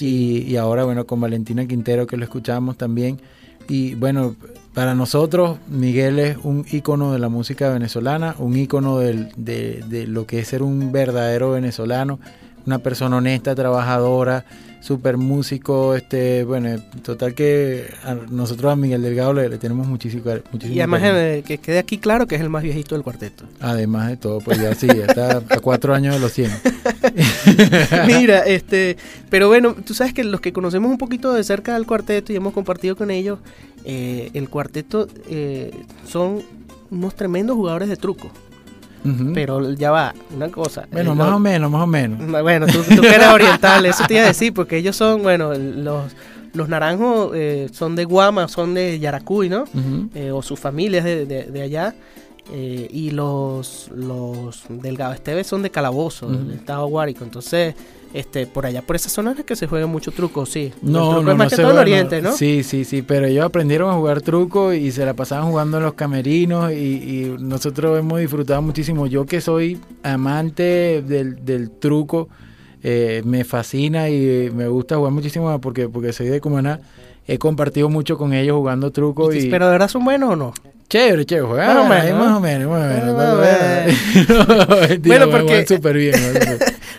y, 0.00 0.42
y 0.42 0.56
ahora 0.56 0.84
bueno 0.84 1.06
con 1.06 1.20
Valentina 1.20 1.66
Quintero 1.66 2.06
que 2.06 2.18
lo 2.18 2.24
escuchamos 2.24 2.76
también 2.76 3.18
y 3.68 3.94
bueno 3.94 4.36
para 4.74 4.94
nosotros 4.94 5.58
Miguel 5.68 6.18
es 6.18 6.36
un 6.42 6.64
ícono 6.70 7.12
de 7.12 7.18
la 7.18 7.28
música 7.28 7.70
venezolana 7.70 8.34
un 8.38 8.56
ícono 8.56 8.98
de, 8.98 9.30
de 9.36 10.06
lo 10.06 10.26
que 10.26 10.40
es 10.40 10.48
ser 10.48 10.62
un 10.62 10.92
verdadero 10.92 11.50
venezolano 11.50 12.18
una 12.66 12.78
persona 12.78 13.16
honesta 13.16 13.54
trabajadora 13.54 14.44
super 14.82 15.16
músico 15.16 15.94
este 15.94 16.44
bueno 16.44 16.78
total 17.02 17.34
que 17.34 17.86
a 18.04 18.14
nosotros 18.14 18.72
a 18.72 18.76
Miguel 18.76 19.00
Delgado 19.02 19.32
le, 19.32 19.48
le 19.48 19.58
tenemos 19.58 19.86
muchísimo, 19.86 20.24
muchísimo 20.50 20.74
Y 20.76 20.80
además 20.80 21.02
que 21.44 21.58
quede 21.58 21.78
aquí 21.78 21.98
claro 21.98 22.26
que 22.26 22.34
es 22.34 22.40
el 22.40 22.50
más 22.50 22.62
viejito 22.62 22.94
del 22.94 23.04
cuarteto. 23.04 23.44
además 23.60 24.08
de 24.08 24.16
todo 24.16 24.40
pues 24.40 24.60
ya 24.60 24.74
sí 24.74 24.86
ya 24.88 25.06
está 25.06 25.36
a 25.48 25.60
cuatro 25.60 25.94
años 25.94 26.14
de 26.14 26.20
los 26.20 26.32
100 26.32 26.50
Mira, 28.06 28.40
este, 28.40 28.96
pero 29.30 29.48
bueno, 29.48 29.74
tú 29.74 29.94
sabes 29.94 30.12
que 30.12 30.24
los 30.24 30.40
que 30.40 30.52
conocemos 30.52 30.90
un 30.90 30.98
poquito 30.98 31.32
de 31.32 31.44
cerca 31.44 31.74
del 31.74 31.86
cuarteto 31.86 32.32
y 32.32 32.36
hemos 32.36 32.52
compartido 32.52 32.96
con 32.96 33.10
ellos, 33.10 33.38
eh, 33.84 34.30
el 34.34 34.48
cuarteto 34.48 35.08
eh, 35.28 35.70
son 36.08 36.42
unos 36.90 37.14
tremendos 37.14 37.56
jugadores 37.56 37.88
de 37.88 37.96
truco. 37.96 38.30
Pero 39.34 39.72
ya 39.72 39.90
va, 39.90 40.14
una 40.34 40.48
cosa. 40.48 40.86
bueno 40.92 41.12
eh, 41.12 41.14
más 41.16 41.32
o 41.32 41.38
menos 41.38 41.70
más 41.70 41.82
o 41.82 41.86
menos 41.86 42.42
Bueno, 42.42 42.66
tú, 42.66 42.82
tú 42.94 43.00
que 43.02 43.14
eres 43.14 43.28
oriental, 43.32 43.84
eso 43.86 44.04
te 44.06 44.14
iba 44.14 44.22
a 44.24 44.26
decir, 44.26 44.52
porque 44.54 44.76
ellos 44.76 44.94
son, 44.96 45.22
bueno, 45.22 45.52
los, 45.54 46.12
los 46.54 46.68
naranjos 46.68 47.32
eh, 47.34 47.68
son 47.72 47.96
de 47.96 48.04
Guama, 48.04 48.46
son 48.48 48.74
de 48.74 48.98
Yaracuy, 48.98 49.48
¿no? 49.48 49.64
Eh, 50.14 50.30
o 50.30 50.42
sus 50.42 50.60
familias 50.60 51.04
de, 51.04 51.26
de- 51.26 51.44
de 51.46 51.62
allá. 51.62 51.94
eh, 52.52 52.88
y 52.90 53.10
los, 53.12 53.88
los 53.94 54.64
Delgado 54.68 55.12
Esteves 55.14 55.46
son 55.46 55.62
de 55.62 55.70
Calabozo, 55.70 56.28
del 56.28 56.50
estado 56.52 56.86
Guárico. 56.86 57.24
Entonces, 57.24 57.74
este, 58.14 58.46
por 58.46 58.66
allá, 58.66 58.82
por 58.82 58.96
esas 58.96 59.12
zonas 59.12 59.38
es 59.38 59.44
que 59.44 59.56
se 59.56 59.66
juega 59.66 59.86
mucho 59.86 60.10
truco, 60.12 60.44
sí. 60.46 60.72
No, 60.82 61.10
truco 61.10 61.22
no, 61.22 61.30
es 61.32 61.36
más 61.38 61.46
no 61.52 61.56
que 61.56 61.62
todo 61.62 61.72
en 61.72 61.78
Oriente, 61.78 62.22
¿no? 62.22 62.32
Sí, 62.32 62.62
sí, 62.62 62.84
sí, 62.84 63.02
pero 63.02 63.26
ellos 63.26 63.44
aprendieron 63.44 63.90
a 63.90 63.94
jugar 63.94 64.20
truco 64.20 64.72
y 64.72 64.90
se 64.92 65.04
la 65.06 65.14
pasaban 65.14 65.48
jugando 65.50 65.78
en 65.78 65.84
los 65.84 65.94
camerinos 65.94 66.72
y, 66.72 66.74
y 66.74 67.36
nosotros 67.40 67.98
hemos 67.98 68.20
disfrutado 68.20 68.60
muchísimo. 68.62 69.06
Yo 69.06 69.24
que 69.24 69.40
soy 69.40 69.78
amante 70.02 71.02
del, 71.06 71.44
del 71.44 71.70
truco, 71.70 72.28
eh, 72.82 73.22
me 73.24 73.44
fascina 73.44 74.08
y 74.08 74.50
me 74.54 74.68
gusta 74.68 74.96
jugar 74.96 75.12
muchísimo 75.12 75.60
porque, 75.60 75.88
porque 75.88 76.12
soy 76.12 76.28
de 76.28 76.40
Cumaná. 76.40 76.80
He 77.26 77.38
compartido 77.38 77.88
mucho 77.88 78.18
con 78.18 78.32
ellos 78.34 78.56
jugando 78.56 78.90
truco 78.90 79.32
y... 79.32 79.48
Pero 79.48 79.66
de 79.66 79.72
verdad 79.72 79.88
son 79.88 80.04
buenos 80.04 80.30
o 80.30 80.36
no? 80.36 80.52
Chévere, 80.88 81.24
chévere, 81.24 81.46
juegan 81.46 81.76
Más 81.76 81.86
o 81.86 81.88
menos, 81.88 82.18
más 82.18 82.36
o 82.36 82.40
menos, 82.40 82.70
más 82.70 82.82
o 82.82 82.88
menos. 82.88 83.16
Más 83.16 84.68
o 84.68 84.74
No, 84.74 84.80
mentira, 84.88 85.24
Bueno, 85.26 85.30
porque- 85.30 85.66
súper 85.66 85.96
bien. 85.96 86.14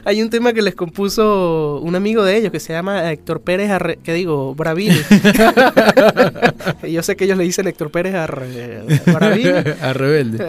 Hay 0.06 0.22
un 0.22 0.30
tema 0.30 0.52
que 0.54 0.62
les 0.62 0.76
compuso 0.76 1.80
un 1.82 1.96
amigo 1.96 2.24
de 2.24 2.36
ellos 2.38 2.52
que 2.52 2.60
se 2.60 2.74
llama 2.74 3.12
Héctor 3.12 3.42
Pérez, 3.42 3.70
Arre- 3.72 3.98
que 4.04 4.14
digo, 4.14 4.54
Bravini. 4.56 4.96
Yo 6.90 7.02
sé 7.04 7.16
que 7.16 7.26
ellos 7.26 7.38
le 7.38 7.44
dicen 7.44 7.68
Héctor 7.68 7.90
Pérez 7.92 8.14
a 8.16 8.28
rebelde. 8.28 9.02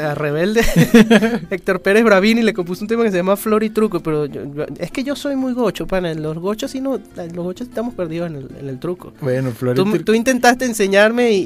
A 0.03 0.15
Rebelde. 0.15 0.61
Héctor 1.51 1.81
Pérez 1.81 2.05
Bravini 2.05 2.43
le 2.43 2.53
compuso 2.53 2.83
un 2.85 2.89
tema 2.89 3.05
que 3.05 3.11
se 3.11 3.17
llama 3.19 3.37
Flor 3.37 3.63
y 3.63 3.71
Truco, 3.71 4.01
pero 4.01 4.27
yo- 4.27 4.43
yo- 4.55 4.67
es 4.79 4.91
que 4.91 5.05
yo 5.05 5.15
soy 5.17 5.37
muy 5.37 5.53
gocho, 5.53 5.87
pana. 5.87 6.13
Los 6.15 6.39
gochos 6.39 6.71
sí 6.71 6.81
no, 6.81 6.99
los 7.17 7.33
gochos 7.45 7.69
estamos 7.69 7.95
perdidos 7.95 8.31
en 8.31 8.37
el, 8.37 8.49
en 8.61 8.69
el 8.69 8.79
truco. 8.79 9.13
Bueno, 9.21 9.51
Flor 9.53 9.75
y 9.75 9.77
Tú, 9.77 9.85
Truco. 9.85 10.05
tú 10.05 10.15
intentaste 10.15 10.65
enseñarme 10.65 11.31
y, 11.33 11.37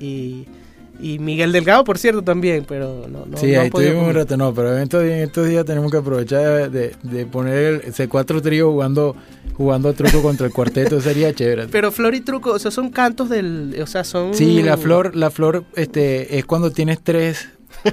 y, 0.00 0.04
y 0.04 0.46
Miguel 1.00 1.52
Delgado, 1.52 1.84
por 1.84 1.98
cierto, 1.98 2.22
también, 2.22 2.64
pero 2.66 3.06
no, 3.08 3.26
no 3.26 3.36
Sí, 3.36 3.52
no 3.52 3.60
ahí 3.60 3.66
estuvimos 3.66 4.06
un 4.08 4.14
rato, 4.14 4.36
no, 4.36 4.54
pero 4.54 4.76
en 4.76 4.82
estos, 4.84 5.02
días, 5.02 5.16
en 5.18 5.24
estos 5.24 5.48
días 5.48 5.64
tenemos 5.64 5.90
que 5.90 5.98
aprovechar 5.98 6.70
de, 6.70 6.94
de 7.02 7.26
poner 7.26 7.82
el 7.84 7.92
C4 7.92 8.40
trío 8.42 8.70
jugando 8.70 9.16
jugando 9.56 9.92
truco 9.92 10.20
contra 10.22 10.46
el 10.46 10.52
cuarteto, 10.52 11.00
sería 11.00 11.32
chévere. 11.32 11.68
Pero 11.68 11.92
Flor 11.92 12.14
y 12.14 12.20
Truco, 12.20 12.50
o 12.50 12.58
sea, 12.58 12.70
son 12.70 12.90
cantos 12.90 13.28
del, 13.28 13.76
o 13.80 13.86
sea, 13.86 14.02
son... 14.02 14.34
Sí, 14.34 14.62
la 14.62 14.76
flor, 14.76 15.14
la 15.14 15.30
flor 15.30 15.64
este 15.76 16.38
es 16.38 16.44
cuando 16.44 16.70
tienes 16.70 17.00
tres. 17.02 17.48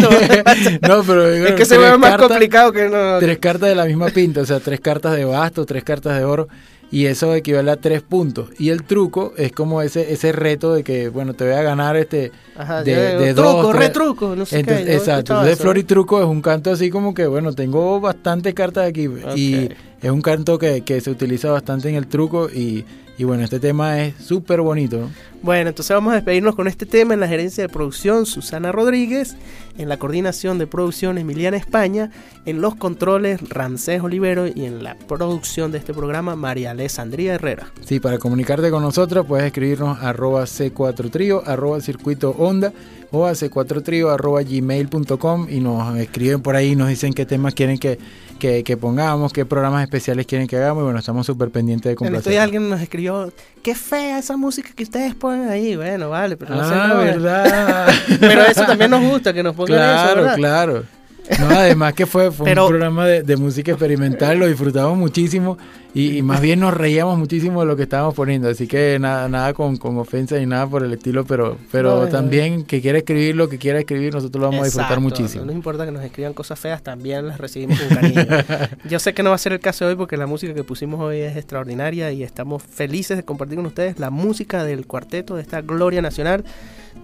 No, 0.00 0.08
No, 0.96 1.02
pero 1.04 1.28
es 1.28 1.54
que 1.54 1.64
se 1.64 1.76
ve 1.76 1.96
más 1.98 2.10
cartas- 2.12 2.28
complicado 2.28 2.72
que 2.72 2.88
no... 2.88 3.18
Tres 3.18 3.38
cartas 3.38 3.68
de 3.68 3.74
la 3.74 3.84
misma 3.84 4.08
pinta, 4.08 4.40
o 4.42 4.46
sea, 4.46 4.60
tres 4.60 4.80
cartas 4.80 5.16
de 5.16 5.24
basto, 5.24 5.66
tres 5.66 5.84
cartas 5.84 6.16
de 6.16 6.24
oro, 6.24 6.48
y 6.90 7.06
eso 7.06 7.34
equivale 7.34 7.70
a 7.70 7.76
tres 7.76 8.02
puntos. 8.02 8.50
Y 8.58 8.70
el 8.70 8.84
truco 8.84 9.32
es 9.36 9.50
como 9.52 9.82
ese 9.82 10.12
ese 10.12 10.30
reto 10.32 10.72
de 10.74 10.84
que, 10.84 11.08
bueno, 11.08 11.34
te 11.34 11.44
voy 11.44 11.54
a 11.54 11.62
ganar 11.62 11.96
este 11.96 12.30
Ajá, 12.56 12.82
de- 12.84 12.92
ya, 12.92 13.18
de 13.18 13.34
truco, 13.34 13.62
dos, 13.62 13.76
retruco, 13.76 14.36
no 14.36 14.46
sé 14.46 14.60
Entonces, 14.60 14.86
qué. 14.86 14.94
exacto, 14.94 15.32
entonces 15.32 15.54
eso, 15.54 15.62
Flor 15.62 15.78
y 15.78 15.82
¿no? 15.82 15.86
Truco 15.88 16.20
es 16.20 16.26
un 16.26 16.42
canto 16.42 16.70
así 16.70 16.88
como 16.90 17.12
que, 17.14 17.26
bueno, 17.26 17.52
tengo 17.52 18.00
bastante 18.00 18.54
cartas 18.54 18.88
aquí 18.88 19.08
y 19.34 19.68
es 20.00 20.10
un 20.10 20.22
canto 20.22 20.58
que, 20.58 20.82
que 20.82 21.00
se 21.00 21.10
utiliza 21.10 21.50
bastante 21.50 21.88
en 21.88 21.96
el 21.96 22.06
truco 22.06 22.48
y, 22.48 22.84
y 23.18 23.24
bueno, 23.24 23.44
este 23.44 23.60
tema 23.60 24.02
es 24.02 24.14
súper 24.16 24.60
bonito. 24.60 24.98
¿no? 24.98 25.10
Bueno, 25.42 25.68
entonces 25.70 25.94
vamos 25.94 26.12
a 26.12 26.16
despedirnos 26.16 26.54
con 26.54 26.66
este 26.68 26.86
tema 26.86 27.14
en 27.14 27.20
la 27.20 27.28
gerencia 27.28 27.62
de 27.62 27.68
producción 27.68 28.26
Susana 28.26 28.72
Rodríguez, 28.72 29.36
en 29.78 29.88
la 29.88 29.98
coordinación 29.98 30.58
de 30.58 30.66
producción 30.66 31.18
Emiliana 31.18 31.56
España, 31.56 32.10
en 32.44 32.60
los 32.60 32.74
controles 32.74 33.48
Ramsés 33.48 34.02
Olivero 34.02 34.46
y 34.46 34.64
en 34.64 34.82
la 34.82 34.96
producción 34.96 35.72
de 35.72 35.78
este 35.78 35.94
programa 35.94 36.36
María 36.36 36.72
Alessandría 36.72 37.34
Herrera. 37.34 37.68
Sí, 37.84 38.00
para 38.00 38.18
comunicarte 38.18 38.70
con 38.70 38.82
nosotros 38.82 39.24
puedes 39.26 39.46
escribirnos 39.46 40.02
arroba 40.02 40.44
C4 40.44 41.10
Trío, 41.10 41.42
arroba 41.46 41.80
circuito 41.80 42.30
onda 42.30 42.72
o 43.10 43.26
a 43.26 43.32
C4 43.32 43.82
Trío 43.82 44.10
arroba 44.10 44.42
gmail.com 44.42 45.46
y 45.50 45.60
nos 45.60 45.96
escriben 45.98 46.42
por 46.42 46.56
ahí, 46.56 46.76
nos 46.76 46.88
dicen 46.88 47.12
qué 47.12 47.26
temas 47.26 47.54
quieren 47.54 47.78
que, 47.78 47.98
que, 48.38 48.64
que 48.64 48.76
pongamos, 48.76 49.32
qué 49.32 49.44
programas 49.46 49.82
especiales 49.82 50.26
quieren 50.26 50.46
que 50.46 50.56
hagamos 50.56 50.82
y 50.82 50.84
bueno, 50.84 50.98
estamos 50.98 51.26
súper 51.26 51.50
pendientes 51.50 51.90
de 51.90 51.96
complacer. 51.96 52.32
días 52.32 52.44
alguien 52.44 52.68
nos 52.68 52.80
escribió, 52.80 53.32
qué 53.62 53.74
fea 53.74 54.18
esa 54.18 54.36
música 54.36 54.70
que 54.74 54.82
ustedes 54.82 55.14
ponen 55.14 55.48
ahí. 55.48 55.76
Bueno, 55.76 56.10
vale, 56.10 56.36
pero 56.36 56.54
no 56.54 56.68
sé. 56.68 56.74
Ah, 56.74 56.88
no, 56.88 56.98
verdad. 56.98 57.88
Pero 58.20 58.42
eso 58.42 58.64
también 58.64 58.90
nos 58.90 59.02
gusta, 59.02 59.32
que 59.32 59.42
nos 59.42 59.54
pongan 59.54 59.78
eso, 59.78 60.14
Claro, 60.14 60.34
claro. 60.36 60.95
No, 61.40 61.46
además 61.50 61.94
que 61.94 62.06
fue, 62.06 62.30
fue 62.30 62.44
Pero- 62.46 62.64
un 62.64 62.70
programa 62.70 63.06
de, 63.06 63.22
de 63.22 63.36
música 63.36 63.72
experimental, 63.72 64.38
lo 64.38 64.46
disfrutamos 64.46 64.96
muchísimo 64.96 65.58
y, 65.92 66.18
y 66.18 66.22
más 66.22 66.40
bien 66.40 66.60
nos 66.60 66.74
reíamos 66.74 67.18
muchísimo 67.18 67.60
de 67.60 67.66
lo 67.66 67.74
que 67.76 67.84
estábamos 67.84 68.14
poniendo, 68.14 68.48
así 68.48 68.66
que 68.68 68.98
nada, 69.00 69.28
nada 69.28 69.52
con, 69.54 69.76
con 69.76 69.96
ofensa 69.98 70.36
ni 70.38 70.46
nada 70.46 70.66
por 70.68 70.84
el 70.84 70.92
estilo, 70.92 71.24
pero, 71.24 71.56
pero 71.72 72.02
No, 72.04 72.08
también 72.08 72.64
que 72.64 72.80
quiera 72.80 72.98
escribir 72.98 73.34
lo 73.34 73.48
que 73.48 73.58
quiera 73.58 73.78
escribir, 73.78 74.12
nosotros 74.14 74.40
lo 74.40 74.48
vamos 74.48 74.62
a 74.62 74.64
disfrutar 74.66 75.00
muchísimo. 75.00 75.40
No 75.40 75.46
nos 75.46 75.56
importa 75.56 75.84
que 75.84 75.90
nos 75.92 76.04
escriban 76.04 76.32
cosas 76.34 76.58
feas, 76.60 76.82
también 76.82 77.26
las 77.26 77.38
recibimos 77.38 77.80
con 77.80 77.88
cariño. 77.96 78.22
Yo 78.88 78.98
sé 78.98 79.14
que 79.14 79.22
no 79.22 79.30
va 79.30 79.36
a 79.36 79.38
ser 79.38 79.52
el 79.52 79.60
caso 79.60 79.86
hoy 79.86 79.96
porque 79.96 80.16
la 80.16 80.26
música 80.26 80.54
que 80.54 80.64
pusimos 80.64 81.00
hoy 81.00 81.18
es 81.20 81.36
extraordinaria 81.36 82.12
y 82.12 82.22
estamos 82.22 82.62
felices 82.62 83.16
de 83.16 83.24
compartir 83.24 83.56
con 83.56 83.66
ustedes 83.66 83.98
la 83.98 84.10
música 84.10 84.64
del 84.64 84.86
cuarteto, 84.86 85.36
de 85.36 85.42
esta 85.42 85.60
gloria 85.62 86.02
nacional 86.02 86.44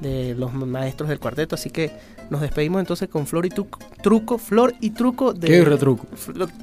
de 0.01 0.35
los 0.35 0.53
maestros 0.53 1.09
del 1.09 1.19
cuarteto. 1.19 1.55
Así 1.55 1.71
que 1.71 1.91
nos 2.31 2.41
despedimos 2.41 2.81
entonces 2.81 3.09
con 3.09 3.27
Flor 3.27 3.45
y 3.47 3.51
Truco, 3.51 3.79
truco 4.03 4.39
Flor 4.39 4.75
y 4.81 4.91
Truco 4.91 5.35
de... 5.35 5.49
¿Qué 5.49 5.65
retruco? 5.65 6.07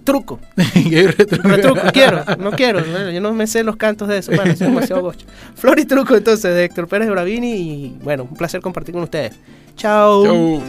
Truco, 0.04 0.40
¿Qué 0.74 1.08
retruco? 1.08 1.48
retruco, 1.48 1.82
quiero, 1.94 2.24
no 2.40 2.52
quiero, 2.52 2.84
bueno, 2.84 3.12
yo 3.12 3.22
no 3.22 3.34
me 3.34 3.46
sé 3.46 3.64
los 3.64 3.76
cantos 3.76 4.08
de 4.08 4.18
eso, 4.18 4.32
bueno, 4.36 4.52
es 4.52 4.60
demasiado 4.60 5.04
gocho. 5.04 5.28
Flor 5.56 5.80
y 5.80 5.86
Truco 5.86 6.16
entonces 6.16 6.56
de 6.56 6.64
Héctor 6.64 6.88
Pérez 6.88 7.10
Bravini 7.10 7.54
y 7.54 7.98
bueno, 8.02 8.24
un 8.24 8.36
placer 8.36 8.62
compartir 8.62 8.94
con 8.94 9.04
ustedes. 9.04 9.36
Chao. 9.76 10.24
Chau. 10.24 10.62